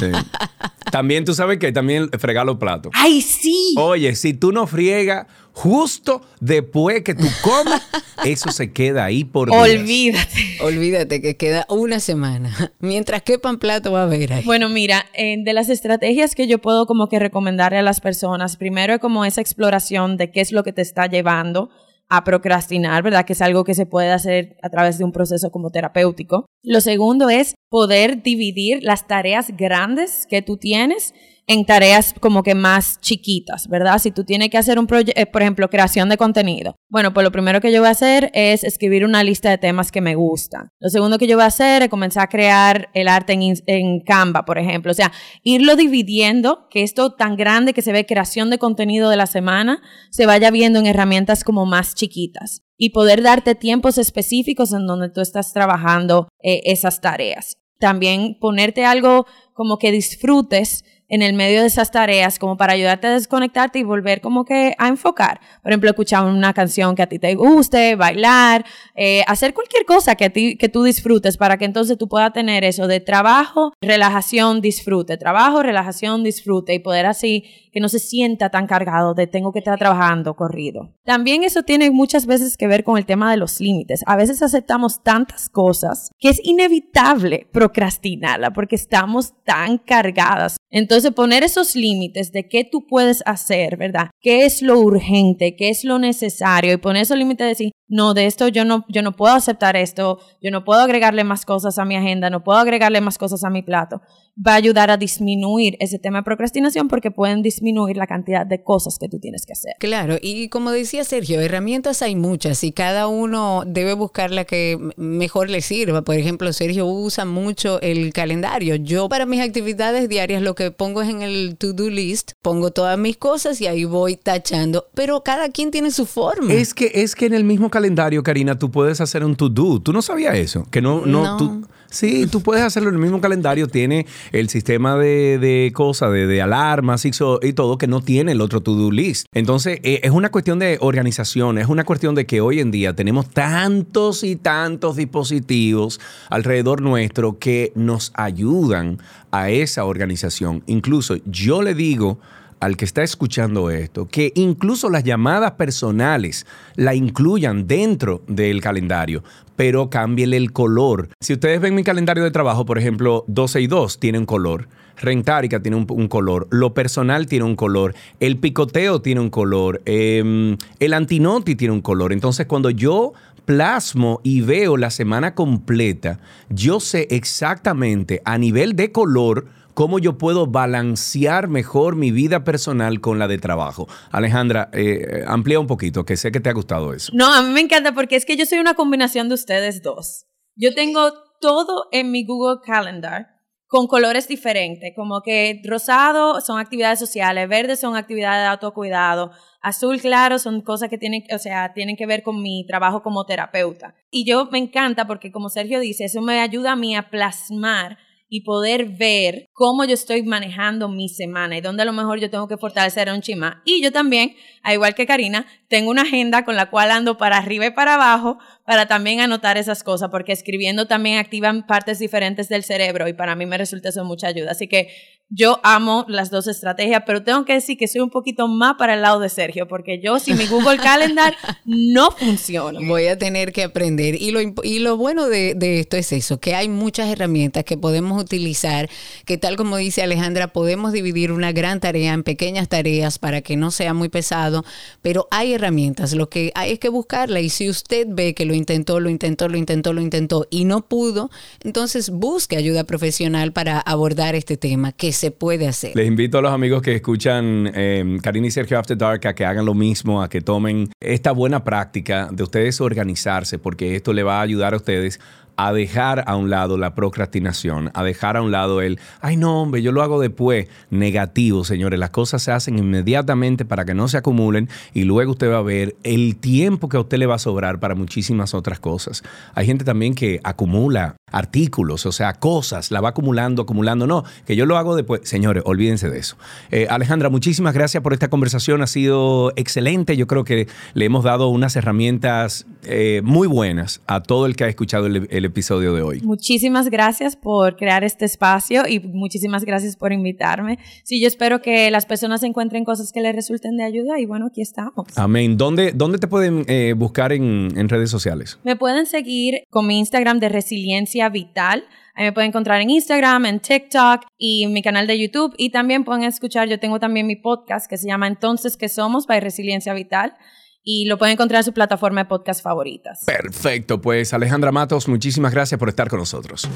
También 0.90 1.24
tú 1.24 1.34
sabes 1.34 1.58
que 1.58 1.72
también 1.72 2.10
fregar 2.18 2.46
los 2.46 2.56
platos. 2.56 2.92
¡Ay, 2.94 3.20
sí! 3.22 3.74
Oye, 3.78 4.14
si 4.14 4.34
tú 4.34 4.52
no 4.52 4.66
friegas 4.66 5.26
justo 5.52 6.22
después 6.40 7.02
que 7.02 7.14
tú 7.14 7.26
comes, 7.42 7.80
eso 8.24 8.50
se 8.50 8.72
queda 8.72 9.04
ahí 9.04 9.24
por 9.24 9.50
días. 9.50 9.80
Olvídate. 9.80 10.58
Olvídate 10.60 11.22
que 11.22 11.36
queda 11.36 11.66
una 11.68 12.00
semana. 12.00 12.72
Mientras 12.78 13.22
quepan 13.22 13.58
plato 13.58 13.92
va 13.92 14.00
a 14.00 14.04
haber 14.04 14.32
ahí. 14.32 14.44
Bueno, 14.44 14.68
mira, 14.68 15.06
de 15.16 15.52
las 15.52 15.68
estrategias 15.68 16.34
que 16.34 16.46
yo 16.46 16.58
puedo 16.58 16.86
como 16.86 17.08
que 17.08 17.18
recomendarle 17.18 17.78
a 17.78 17.82
las 17.82 18.00
personas, 18.00 18.56
primero 18.56 18.94
es 18.94 19.00
como 19.00 19.24
esa 19.24 19.40
exploración 19.40 20.16
de 20.16 20.30
qué 20.30 20.40
es 20.40 20.52
lo 20.52 20.62
que 20.62 20.72
te 20.72 20.82
está 20.82 21.06
llevando 21.06 21.70
a 22.10 22.24
procrastinar, 22.24 23.02
¿verdad? 23.02 23.24
Que 23.24 23.32
es 23.34 23.40
algo 23.40 23.64
que 23.64 23.74
se 23.74 23.86
puede 23.86 24.10
hacer 24.10 24.56
a 24.62 24.68
través 24.68 24.98
de 24.98 25.04
un 25.04 25.12
proceso 25.12 25.50
como 25.50 25.70
terapéutico. 25.70 26.46
Lo 26.62 26.80
segundo 26.80 27.30
es 27.30 27.54
poder 27.70 28.22
dividir 28.22 28.82
las 28.82 29.06
tareas 29.06 29.56
grandes 29.56 30.26
que 30.28 30.42
tú 30.42 30.56
tienes 30.56 31.14
en 31.50 31.66
tareas 31.66 32.14
como 32.20 32.44
que 32.44 32.54
más 32.54 33.00
chiquitas, 33.00 33.66
¿verdad? 33.66 33.98
Si 33.98 34.12
tú 34.12 34.22
tienes 34.22 34.50
que 34.50 34.56
hacer 34.56 34.78
un 34.78 34.86
proyecto, 34.86 35.20
eh, 35.20 35.26
por 35.26 35.42
ejemplo, 35.42 35.68
creación 35.68 36.08
de 36.08 36.16
contenido. 36.16 36.76
Bueno, 36.88 37.12
pues 37.12 37.24
lo 37.24 37.32
primero 37.32 37.60
que 37.60 37.72
yo 37.72 37.80
voy 37.80 37.88
a 37.88 37.90
hacer 37.90 38.30
es 38.34 38.62
escribir 38.62 39.04
una 39.04 39.24
lista 39.24 39.50
de 39.50 39.58
temas 39.58 39.90
que 39.90 40.00
me 40.00 40.14
gustan. 40.14 40.68
Lo 40.78 40.90
segundo 40.90 41.18
que 41.18 41.26
yo 41.26 41.36
voy 41.36 41.42
a 41.42 41.48
hacer 41.48 41.82
es 41.82 41.88
comenzar 41.88 42.22
a 42.22 42.28
crear 42.28 42.88
el 42.94 43.08
arte 43.08 43.32
en, 43.32 43.54
en 43.66 43.98
Canva, 43.98 44.44
por 44.44 44.58
ejemplo. 44.58 44.92
O 44.92 44.94
sea, 44.94 45.10
irlo 45.42 45.74
dividiendo, 45.74 46.68
que 46.70 46.84
esto 46.84 47.14
tan 47.16 47.34
grande 47.34 47.72
que 47.72 47.82
se 47.82 47.90
ve 47.90 48.06
creación 48.06 48.48
de 48.48 48.58
contenido 48.58 49.10
de 49.10 49.16
la 49.16 49.26
semana, 49.26 49.82
se 50.12 50.26
vaya 50.26 50.52
viendo 50.52 50.78
en 50.78 50.86
herramientas 50.86 51.42
como 51.42 51.66
más 51.66 51.96
chiquitas 51.96 52.62
y 52.76 52.90
poder 52.90 53.24
darte 53.24 53.56
tiempos 53.56 53.98
específicos 53.98 54.72
en 54.72 54.86
donde 54.86 55.10
tú 55.10 55.20
estás 55.20 55.52
trabajando 55.52 56.28
eh, 56.44 56.60
esas 56.66 57.00
tareas. 57.00 57.56
También 57.80 58.36
ponerte 58.38 58.84
algo 58.84 59.26
como 59.52 59.78
que 59.78 59.90
disfrutes 59.90 60.84
en 61.10 61.22
el 61.22 61.34
medio 61.34 61.60
de 61.60 61.66
esas 61.66 61.90
tareas 61.90 62.38
como 62.38 62.56
para 62.56 62.72
ayudarte 62.72 63.08
a 63.08 63.10
desconectarte 63.10 63.80
y 63.80 63.82
volver 63.82 64.20
como 64.20 64.44
que 64.44 64.74
a 64.78 64.88
enfocar. 64.88 65.40
Por 65.62 65.72
ejemplo, 65.72 65.90
escuchar 65.90 66.24
una 66.24 66.54
canción 66.54 66.94
que 66.94 67.02
a 67.02 67.08
ti 67.08 67.18
te 67.18 67.34
guste, 67.34 67.96
bailar, 67.96 68.64
eh, 68.94 69.22
hacer 69.26 69.52
cualquier 69.52 69.84
cosa 69.84 70.14
que, 70.14 70.26
a 70.26 70.30
ti, 70.30 70.56
que 70.56 70.68
tú 70.68 70.84
disfrutes 70.84 71.36
para 71.36 71.58
que 71.58 71.64
entonces 71.64 71.98
tú 71.98 72.08
puedas 72.08 72.32
tener 72.32 72.64
eso 72.64 72.86
de 72.86 73.00
trabajo, 73.00 73.72
relajación, 73.80 74.60
disfrute, 74.60 75.16
trabajo, 75.16 75.62
relajación, 75.62 76.22
disfrute 76.22 76.74
y 76.74 76.78
poder 76.78 77.06
así 77.06 77.44
que 77.72 77.80
no 77.80 77.88
se 77.88 77.98
sienta 77.98 78.50
tan 78.50 78.66
cargado 78.66 79.14
de 79.14 79.26
tengo 79.26 79.52
que 79.52 79.58
estar 79.60 79.78
trabajando 79.78 80.34
corrido. 80.34 80.94
También 81.04 81.42
eso 81.42 81.62
tiene 81.62 81.90
muchas 81.90 82.26
veces 82.26 82.56
que 82.56 82.66
ver 82.66 82.84
con 82.84 82.98
el 82.98 83.06
tema 83.06 83.30
de 83.30 83.36
los 83.36 83.60
límites. 83.60 84.02
A 84.06 84.16
veces 84.16 84.42
aceptamos 84.42 85.02
tantas 85.02 85.48
cosas 85.48 86.10
que 86.18 86.28
es 86.28 86.40
inevitable 86.42 87.48
procrastinarla 87.52 88.52
porque 88.52 88.76
estamos 88.76 89.34
tan 89.44 89.78
cargadas. 89.78 90.56
Entonces 90.70 90.99
poner 91.12 91.42
esos 91.42 91.74
límites 91.74 92.32
de 92.32 92.48
qué 92.48 92.64
tú 92.64 92.86
puedes 92.86 93.22
hacer, 93.26 93.76
¿verdad? 93.76 94.10
¿Qué 94.20 94.44
es 94.44 94.62
lo 94.62 94.78
urgente? 94.78 95.56
¿Qué 95.56 95.70
es 95.70 95.84
lo 95.84 95.98
necesario? 95.98 96.72
Y 96.72 96.76
poner 96.76 97.02
esos 97.02 97.18
límites 97.18 97.44
de 97.44 97.48
decir, 97.48 97.72
no, 97.90 98.14
de 98.14 98.26
esto 98.26 98.48
yo 98.48 98.64
no, 98.64 98.86
yo 98.88 99.02
no 99.02 99.12
puedo 99.12 99.34
aceptar 99.34 99.76
esto, 99.76 100.18
yo 100.40 100.50
no 100.50 100.64
puedo 100.64 100.80
agregarle 100.80 101.24
más 101.24 101.44
cosas 101.44 101.78
a 101.78 101.84
mi 101.84 101.96
agenda, 101.96 102.30
no 102.30 102.42
puedo 102.42 102.58
agregarle 102.58 103.00
más 103.00 103.18
cosas 103.18 103.44
a 103.44 103.50
mi 103.50 103.62
plato 103.62 104.00
va 104.46 104.52
a 104.52 104.56
ayudar 104.56 104.90
a 104.90 104.96
disminuir 104.96 105.76
ese 105.80 105.98
tema 105.98 106.18
de 106.18 106.24
procrastinación 106.24 106.88
porque 106.88 107.10
pueden 107.10 107.42
disminuir 107.42 107.96
la 107.96 108.06
cantidad 108.06 108.46
de 108.46 108.62
cosas 108.62 108.98
que 108.98 109.08
tú 109.08 109.18
tienes 109.18 109.44
que 109.46 109.52
hacer. 109.52 109.74
Claro, 109.78 110.16
y 110.20 110.48
como 110.48 110.70
decía 110.70 111.04
Sergio, 111.04 111.40
herramientas 111.40 112.02
hay 112.02 112.16
muchas 112.16 112.62
y 112.64 112.72
cada 112.72 113.08
uno 113.08 113.62
debe 113.66 113.92
buscar 113.94 114.30
la 114.30 114.44
que 114.44 114.78
mejor 114.96 115.50
le 115.50 115.60
sirva. 115.60 116.02
Por 116.02 116.16
ejemplo, 116.16 116.52
Sergio 116.52 116.86
usa 116.86 117.24
mucho 117.24 117.80
el 117.80 118.12
calendario. 118.12 118.76
Yo 118.76 119.08
para 119.08 119.26
mis 119.26 119.40
actividades 119.40 120.08
diarias 120.08 120.42
lo 120.42 120.54
que 120.54 120.70
pongo 120.70 121.02
es 121.02 121.10
en 121.10 121.22
el 121.22 121.56
to-do 121.58 121.90
list, 121.90 122.32
pongo 122.42 122.70
todas 122.70 122.98
mis 122.98 123.16
cosas 123.16 123.60
y 123.60 123.66
ahí 123.66 123.84
voy 123.84 124.16
tachando, 124.16 124.86
pero 124.94 125.22
cada 125.22 125.50
quien 125.50 125.70
tiene 125.70 125.90
su 125.90 126.06
forma. 126.06 126.52
Es 126.52 126.74
que 126.74 126.90
es 126.94 127.14
que 127.14 127.26
en 127.26 127.34
el 127.34 127.44
mismo 127.44 127.70
calendario, 127.70 127.79
Karina, 128.22 128.58
tú 128.58 128.70
puedes 128.70 129.00
hacer 129.00 129.24
un 129.24 129.36
to-do. 129.36 129.80
¿Tú 129.80 129.92
no 129.92 130.02
sabías 130.02 130.36
eso? 130.36 130.66
Que 130.70 130.80
no 130.80 131.06
no, 131.06 131.36
Tú, 131.36 131.66
sí, 131.90 132.26
tú 132.26 132.42
puedes 132.42 132.62
hacerlo 132.62 132.88
en 132.88 132.96
el 132.96 133.00
mismo 133.00 133.20
calendario, 133.20 133.68
tiene 133.68 134.06
el 134.32 134.48
sistema 134.48 134.96
de, 134.96 135.70
cosas, 135.74 136.12
de, 136.12 136.42
alarmas 136.42 137.04
y, 137.04 137.10
todo, 137.10 137.78
que 137.78 137.86
no 137.86 138.00
tiene 138.00 138.32
el 138.32 138.40
otro 138.40 138.60
to-do 138.60 138.90
list. 138.90 139.26
Entonces, 139.32 139.80
eh, 139.82 140.00
es 140.02 140.10
una 140.10 140.30
cuestión 140.30 140.58
de 140.58 140.78
organización, 140.80 141.58
es 141.58 141.68
una 141.68 141.84
cuestión 141.84 142.14
de 142.14 142.26
que 142.26 142.40
hoy 142.40 142.60
en 142.60 142.70
día 142.70 142.94
tenemos 142.94 143.28
tantos 143.28 144.24
y 144.24 144.36
tantos 144.36 144.96
dispositivos 144.96 146.00
alrededor 146.28 146.82
nuestro 146.82 147.38
que 147.38 147.72
nos 147.74 148.12
ayudan 148.14 148.98
a 149.30 149.50
esa 149.50 149.84
organización. 149.84 150.62
Incluso 150.66 151.16
yo 151.26 151.62
le 151.62 151.74
digo 151.74 152.18
al 152.60 152.76
que 152.76 152.84
está 152.84 153.02
escuchando 153.02 153.70
esto 153.70 154.06
que 154.06 154.32
incluso 154.36 154.90
las 154.90 155.02
llamadas 155.02 155.52
personales 155.52 156.46
la 156.76 156.94
incluyan 156.94 157.66
dentro 157.66 158.22
del 158.28 158.60
calendario, 158.60 159.24
pero 159.56 159.90
cámbiele 159.90 160.36
el 160.36 160.52
color. 160.52 161.08
Si 161.20 161.32
ustedes 161.32 161.60
ven 161.60 161.74
mi 161.74 161.82
calendario 161.82 162.22
de 162.22 162.30
trabajo, 162.30 162.64
por 162.64 162.78
ejemplo, 162.78 163.24
12 163.26 163.62
y 163.62 163.66
2 163.66 163.98
tiene 163.98 164.18
un 164.18 164.26
color. 164.26 164.68
Rentárica 164.96 165.60
tiene 165.60 165.78
un, 165.78 166.08
color, 166.08 166.46
lo 166.50 166.74
personal 166.74 167.26
tiene 167.26 167.46
un 167.46 167.56
color, 167.56 167.94
el 168.20 168.36
picoteo 168.36 169.00
tiene 169.00 169.22
un 169.22 169.30
color, 169.30 169.80
em, 169.86 170.58
el 170.78 170.92
antinoti 170.92 171.56
tiene 171.56 171.72
un 171.72 171.80
color. 171.80 172.12
Entonces, 172.12 172.44
cuando 172.44 172.68
yo 172.68 173.14
plasmo 173.46 174.20
y 174.22 174.42
veo 174.42 174.76
la 174.76 174.90
semana 174.90 175.34
completa, 175.34 176.20
yo 176.50 176.80
sé 176.80 177.08
exactamente 177.10 178.20
a 178.26 178.36
nivel 178.36 178.76
de 178.76 178.92
color 178.92 179.46
cómo 179.74 179.98
yo 179.98 180.18
puedo 180.18 180.46
balancear 180.46 181.48
mejor 181.48 181.96
mi 181.96 182.10
vida 182.10 182.44
personal 182.44 183.00
con 183.00 183.18
la 183.18 183.28
de 183.28 183.38
trabajo. 183.38 183.88
Alejandra, 184.10 184.70
eh, 184.72 185.24
amplía 185.26 185.60
un 185.60 185.66
poquito, 185.66 186.04
que 186.04 186.16
sé 186.16 186.32
que 186.32 186.40
te 186.40 186.48
ha 186.48 186.54
gustado 186.54 186.92
eso. 186.92 187.12
No, 187.14 187.32
a 187.32 187.42
mí 187.42 187.52
me 187.52 187.60
encanta 187.60 187.92
porque 187.92 188.16
es 188.16 188.24
que 188.24 188.36
yo 188.36 188.46
soy 188.46 188.58
una 188.58 188.74
combinación 188.74 189.28
de 189.28 189.34
ustedes 189.34 189.82
dos. 189.82 190.26
Yo 190.56 190.74
tengo 190.74 191.12
todo 191.40 191.86
en 191.92 192.10
mi 192.10 192.24
Google 192.24 192.60
Calendar 192.64 193.40
con 193.70 193.86
colores 193.86 194.26
diferentes, 194.26 194.92
como 194.96 195.22
que 195.22 195.62
rosado 195.64 196.40
son 196.40 196.58
actividades 196.58 196.98
sociales, 196.98 197.48
verde 197.48 197.76
son 197.76 197.96
actividades 197.96 198.42
de 198.42 198.48
autocuidado, 198.48 199.30
azul 199.62 200.00
claro 200.00 200.40
son 200.40 200.60
cosas 200.62 200.88
que 200.90 200.98
tienen, 200.98 201.22
o 201.32 201.38
sea, 201.38 201.72
tienen 201.72 201.96
que 201.96 202.04
ver 202.04 202.24
con 202.24 202.42
mi 202.42 202.66
trabajo 202.66 203.00
como 203.00 203.24
terapeuta. 203.26 203.94
Y 204.10 204.28
yo 204.28 204.48
me 204.50 204.58
encanta 204.58 205.06
porque 205.06 205.30
como 205.30 205.50
Sergio 205.50 205.78
dice, 205.78 206.06
eso 206.06 206.20
me 206.20 206.40
ayuda 206.40 206.72
a 206.72 206.76
mí 206.76 206.96
a 206.96 207.10
plasmar 207.10 207.96
y 208.32 208.42
poder 208.42 208.86
ver 208.86 209.48
cómo 209.52 209.84
yo 209.84 209.92
estoy 209.92 210.22
manejando 210.22 210.88
mi 210.88 211.08
semana 211.08 211.58
y 211.58 211.60
dónde 211.60 211.82
a 211.82 211.84
lo 211.84 211.92
mejor 211.92 212.20
yo 212.20 212.30
tengo 212.30 212.46
que 212.46 212.56
fortalecer 212.56 213.10
un 213.10 213.20
chima. 213.20 213.60
Y 213.64 213.82
yo 213.82 213.90
también, 213.90 214.36
a 214.62 214.72
igual 214.72 214.94
que 214.94 215.04
Karina, 215.04 215.46
tengo 215.68 215.90
una 215.90 216.02
agenda 216.02 216.44
con 216.44 216.54
la 216.54 216.70
cual 216.70 216.92
ando 216.92 217.18
para 217.18 217.38
arriba 217.38 217.66
y 217.66 217.70
para 217.72 217.94
abajo 217.94 218.38
para 218.64 218.86
también 218.86 219.20
anotar 219.20 219.58
esas 219.58 219.82
cosas, 219.82 220.10
porque 220.10 220.30
escribiendo 220.30 220.86
también 220.86 221.18
activan 221.18 221.66
partes 221.66 221.98
diferentes 221.98 222.48
del 222.48 222.62
cerebro 222.62 223.08
y 223.08 223.12
para 223.14 223.34
mí 223.34 223.46
me 223.46 223.58
resulta 223.58 223.88
eso 223.88 224.04
mucha 224.04 224.28
ayuda. 224.28 224.52
Así 224.52 224.68
que 224.68 224.88
yo 225.30 225.60
amo 225.62 226.04
las 226.08 226.30
dos 226.30 226.48
estrategias, 226.48 227.04
pero 227.06 227.22
tengo 227.22 227.44
que 227.44 227.52
decir 227.52 227.78
que 227.78 227.86
soy 227.86 228.00
un 228.00 228.10
poquito 228.10 228.48
más 228.48 228.74
para 228.76 228.94
el 228.94 229.02
lado 229.02 229.20
de 229.20 229.28
Sergio, 229.28 229.68
porque 229.68 230.00
yo 230.02 230.18
sin 230.18 230.36
mi 230.36 230.46
Google 230.46 230.76
Calendar 230.82 231.36
no 231.64 232.10
funciona. 232.10 232.80
Voy 232.82 233.06
a 233.06 233.16
tener 233.16 233.52
que 233.52 233.62
aprender. 233.62 234.20
Y 234.20 234.32
lo, 234.32 234.40
y 234.64 234.80
lo 234.80 234.96
bueno 234.96 235.28
de, 235.28 235.54
de, 235.54 235.80
esto 235.80 235.96
es 235.96 236.12
eso, 236.12 236.40
que 236.40 236.56
hay 236.56 236.68
muchas 236.68 237.08
herramientas 237.08 237.62
que 237.62 237.76
podemos 237.76 238.20
utilizar, 238.20 238.90
que 239.24 239.38
tal 239.38 239.54
como 239.54 239.76
dice 239.76 240.02
Alejandra, 240.02 240.48
podemos 240.48 240.92
dividir 240.92 241.30
una 241.30 241.52
gran 241.52 241.78
tarea 241.78 242.12
en 242.12 242.24
pequeñas 242.24 242.68
tareas 242.68 243.20
para 243.20 243.40
que 243.40 243.56
no 243.56 243.70
sea 243.70 243.94
muy 243.94 244.08
pesado, 244.08 244.64
pero 245.00 245.28
hay 245.30 245.54
herramientas, 245.54 246.12
lo 246.12 246.28
que 246.28 246.50
hay 246.56 246.72
es 246.72 246.80
que 246.80 246.88
buscarla. 246.88 247.40
Y 247.40 247.50
si 247.50 247.68
usted 247.68 248.08
ve 248.08 248.34
que 248.34 248.46
lo 248.46 248.54
intentó, 248.54 248.98
lo 248.98 249.08
intentó, 249.08 249.48
lo 249.48 249.56
intentó, 249.56 249.92
lo 249.92 250.00
intentó 250.00 250.48
y 250.50 250.64
no 250.64 250.88
pudo, 250.88 251.30
entonces 251.62 252.10
busque 252.10 252.56
ayuda 252.56 252.82
profesional 252.82 253.52
para 253.52 253.78
abordar 253.78 254.34
este 254.34 254.56
tema, 254.56 254.90
que 254.90 255.19
se 255.20 255.30
puede 255.30 255.68
hacer. 255.68 255.94
Les 255.94 256.06
invito 256.06 256.38
a 256.38 256.42
los 256.42 256.50
amigos 256.50 256.80
que 256.80 256.94
escuchan 256.94 257.70
eh, 257.74 258.18
Karina 258.22 258.46
y 258.46 258.50
Sergio 258.50 258.78
After 258.78 258.96
Dark 258.96 259.26
a 259.26 259.34
que 259.34 259.44
hagan 259.44 259.66
lo 259.66 259.74
mismo, 259.74 260.22
a 260.22 260.30
que 260.30 260.40
tomen 260.40 260.88
esta 260.98 261.32
buena 261.32 261.62
práctica 261.62 262.30
de 262.32 262.42
ustedes 262.42 262.80
organizarse, 262.80 263.58
porque 263.58 263.96
esto 263.96 264.14
le 264.14 264.22
va 264.22 264.38
a 264.38 264.40
ayudar 264.40 264.72
a 264.72 264.78
ustedes 264.78 265.20
a 265.66 265.74
dejar 265.74 266.24
a 266.26 266.36
un 266.36 266.48
lado 266.48 266.78
la 266.78 266.94
procrastinación, 266.94 267.90
a 267.92 268.02
dejar 268.02 268.38
a 268.38 268.42
un 268.42 268.50
lado 268.50 268.80
el, 268.80 268.98
ay 269.20 269.36
no, 269.36 269.60
hombre, 269.60 269.82
yo 269.82 269.92
lo 269.92 270.02
hago 270.02 270.18
después. 270.18 270.68
Negativo, 270.88 271.64
señores, 271.64 272.00
las 272.00 272.08
cosas 272.08 272.42
se 272.42 272.50
hacen 272.50 272.78
inmediatamente 272.78 273.66
para 273.66 273.84
que 273.84 273.92
no 273.92 274.08
se 274.08 274.16
acumulen 274.16 274.70
y 274.94 275.04
luego 275.04 275.32
usted 275.32 275.50
va 275.50 275.58
a 275.58 275.62
ver 275.62 275.96
el 276.02 276.36
tiempo 276.36 276.88
que 276.88 276.96
a 276.96 277.00
usted 277.00 277.18
le 277.18 277.26
va 277.26 277.34
a 277.34 277.38
sobrar 277.38 277.78
para 277.78 277.94
muchísimas 277.94 278.54
otras 278.54 278.80
cosas. 278.80 279.22
Hay 279.54 279.66
gente 279.66 279.84
también 279.84 280.14
que 280.14 280.40
acumula 280.44 281.16
artículos, 281.30 282.06
o 282.06 282.12
sea, 282.12 282.32
cosas, 282.32 282.90
la 282.90 283.02
va 283.02 283.10
acumulando, 283.10 283.62
acumulando. 283.62 284.06
No, 284.06 284.24
que 284.46 284.56
yo 284.56 284.64
lo 284.64 284.78
hago 284.78 284.96
después. 284.96 285.20
Señores, 285.24 285.62
olvídense 285.66 286.08
de 286.08 286.18
eso. 286.18 286.36
Eh, 286.70 286.86
Alejandra, 286.88 287.28
muchísimas 287.28 287.74
gracias 287.74 288.02
por 288.02 288.14
esta 288.14 288.28
conversación. 288.28 288.80
Ha 288.80 288.86
sido 288.86 289.52
excelente. 289.56 290.16
Yo 290.16 290.26
creo 290.26 290.44
que 290.44 290.68
le 290.94 291.04
hemos 291.04 291.22
dado 291.22 291.48
unas 291.48 291.76
herramientas 291.76 292.66
eh, 292.84 293.20
muy 293.24 293.48
buenas 293.48 294.00
a 294.06 294.22
todo 294.22 294.46
el 294.46 294.56
que 294.56 294.64
ha 294.64 294.68
escuchado 294.68 295.06
el, 295.06 295.26
el 295.30 295.44
episodio 295.44 295.94
de 295.94 296.02
hoy. 296.02 296.20
Muchísimas 296.20 296.88
gracias 296.90 297.36
por 297.36 297.76
crear 297.76 298.04
este 298.04 298.24
espacio 298.24 298.86
y 298.88 299.00
muchísimas 299.00 299.64
gracias 299.64 299.96
por 299.96 300.12
invitarme. 300.12 300.78
Sí, 301.04 301.20
yo 301.20 301.28
espero 301.28 301.62
que 301.62 301.90
las 301.90 302.06
personas 302.06 302.42
encuentren 302.42 302.84
cosas 302.84 303.12
que 303.12 303.20
les 303.20 303.34
resulten 303.34 303.76
de 303.76 303.84
ayuda 303.84 304.18
y 304.18 304.26
bueno, 304.26 304.46
aquí 304.46 304.62
estamos. 304.62 305.06
Amén. 305.16 305.56
¿Dónde, 305.56 305.92
dónde 305.92 306.18
te 306.18 306.28
pueden 306.28 306.64
eh, 306.68 306.94
buscar 306.96 307.32
en, 307.32 307.72
en 307.76 307.88
redes 307.88 308.10
sociales? 308.10 308.58
Me 308.64 308.76
pueden 308.76 309.06
seguir 309.06 309.62
con 309.70 309.86
mi 309.86 309.98
Instagram 309.98 310.40
de 310.40 310.48
Resiliencia 310.48 311.28
Vital. 311.28 311.84
Ahí 312.14 312.24
me 312.24 312.32
pueden 312.32 312.48
encontrar 312.48 312.80
en 312.80 312.90
Instagram, 312.90 313.46
en 313.46 313.60
TikTok 313.60 314.26
y 314.36 314.64
en 314.64 314.72
mi 314.72 314.82
canal 314.82 315.06
de 315.06 315.18
YouTube. 315.18 315.54
Y 315.56 315.70
también 315.70 316.04
pueden 316.04 316.24
escuchar, 316.24 316.68
yo 316.68 316.78
tengo 316.78 316.98
también 316.98 317.26
mi 317.26 317.36
podcast 317.36 317.88
que 317.88 317.96
se 317.96 318.08
llama 318.08 318.26
Entonces, 318.26 318.76
¿qué 318.76 318.88
somos? 318.88 319.26
By 319.26 319.40
Resiliencia 319.40 319.94
Vital 319.94 320.34
y 320.82 321.06
lo 321.06 321.18
pueden 321.18 321.34
encontrar 321.34 321.60
en 321.60 321.64
su 321.64 321.72
plataforma 321.72 322.22
de 322.22 322.28
podcast 322.28 322.62
favoritas. 322.62 323.24
Perfecto, 323.26 324.00
pues 324.00 324.32
Alejandra 324.32 324.72
Matos, 324.72 325.08
muchísimas 325.08 325.52
gracias 325.52 325.78
por 325.78 325.88
estar 325.88 326.08
con 326.08 326.18
nosotros. 326.18 326.68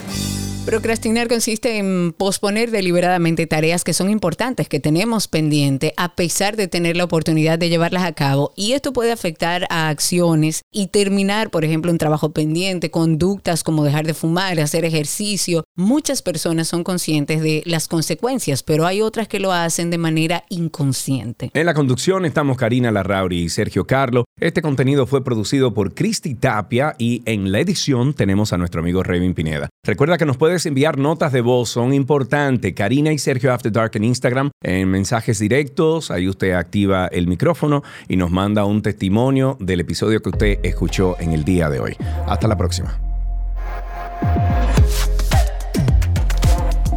Procrastinar 0.65 1.27
consiste 1.27 1.79
en 1.79 2.15
posponer 2.17 2.71
deliberadamente 2.71 3.49
tareas 3.49 3.83
que 3.83 3.93
son 3.93 4.11
importantes, 4.11 4.69
que 4.69 4.79
tenemos 4.79 5.27
pendiente, 5.27 5.93
a 5.97 6.15
pesar 6.15 6.55
de 6.57 6.69
tener 6.69 6.97
la 6.97 7.03
oportunidad 7.03 7.59
de 7.59 7.69
llevarlas 7.69 8.05
a 8.05 8.13
cabo. 8.13 8.53
Y 8.55 8.73
esto 8.73 8.93
puede 8.93 9.11
afectar 9.11 9.67
a 9.71 9.89
acciones 9.89 10.63
y 10.71 10.87
terminar, 10.87 11.51
por 11.51 11.65
ejemplo, 11.65 11.91
un 11.91 11.99
trabajo 11.99 12.31
pendiente, 12.31 12.93
conductas 12.93 13.65
como 13.65 13.83
dejar 13.83 14.07
de 14.07 14.15
fumar, 14.15 14.61
hacer 14.61 14.85
ejercicio. 14.85 15.65
Muchas 15.77 16.23
personas 16.23 16.69
son 16.69 16.85
conscientes 16.85 17.43
de 17.43 17.65
las 17.67 17.89
consecuencias, 17.89 18.63
pero 18.63 18.87
hay 18.87 19.03
otras 19.03 19.27
que 19.27 19.41
lo 19.41 19.51
hacen 19.51 19.91
de 19.91 19.99
manera 19.99 20.45
inconsciente. 20.49 21.51
En 21.55 21.67
la 21.67 21.75
conducción 21.75 22.25
estamos 22.25 22.57
Karina 22.57 22.93
Larrauri 22.93 23.41
y 23.41 23.49
Sergio 23.49 23.85
Carlo. 23.85 24.27
Este 24.41 24.63
contenido 24.63 25.09
fue 25.09 25.25
producido 25.25 25.75
por 25.75 25.93
Cristi 25.93 26.37
Tapia 26.37 26.95
y 26.99 27.23
en 27.27 27.51
la 27.51 27.59
edición 27.59 28.15
tenemos 28.15 28.53
a 28.53 28.59
nuestro 28.59 28.81
amigo 28.81 29.03
Revin 29.03 29.35
Pineda. 29.35 29.69
Recuerda 29.85 30.19
que 30.19 30.25
nos 30.25 30.37
puede 30.37 30.52
puedes 30.53 30.67
enviar 30.67 30.99
notas 30.99 31.33
de 31.33 31.41
voz, 31.41 31.71
son 31.71 31.95
importantes. 31.95 32.75
Karina 32.75 33.11
y 33.11 33.17
Sergio 33.17 33.55
After 33.55 33.73
Dark 33.73 33.93
en 33.95 34.05
Instagram, 34.05 34.51
en 34.63 34.87
mensajes 34.87 35.39
directos, 35.39 36.11
ahí 36.11 36.29
usted 36.29 36.53
activa 36.53 37.07
el 37.07 37.27
micrófono 37.27 37.83
y 38.07 38.19
nos 38.19 38.31
manda 38.31 38.67
un 38.67 38.83
testimonio 38.83 39.57
del 39.61 39.81
episodio 39.81 40.21
que 40.21 40.29
usted 40.29 40.59
escuchó 40.63 41.19
en 41.21 41.33
el 41.33 41.43
día 41.43 41.71
de 41.71 41.81
hoy. 41.81 41.97
Hasta 42.27 42.49
la 42.49 42.59
próxima. 42.59 43.01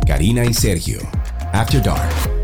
Karina 0.06 0.44
y 0.44 0.54
Sergio, 0.54 1.00
After 1.54 1.82
Dark. 1.82 2.35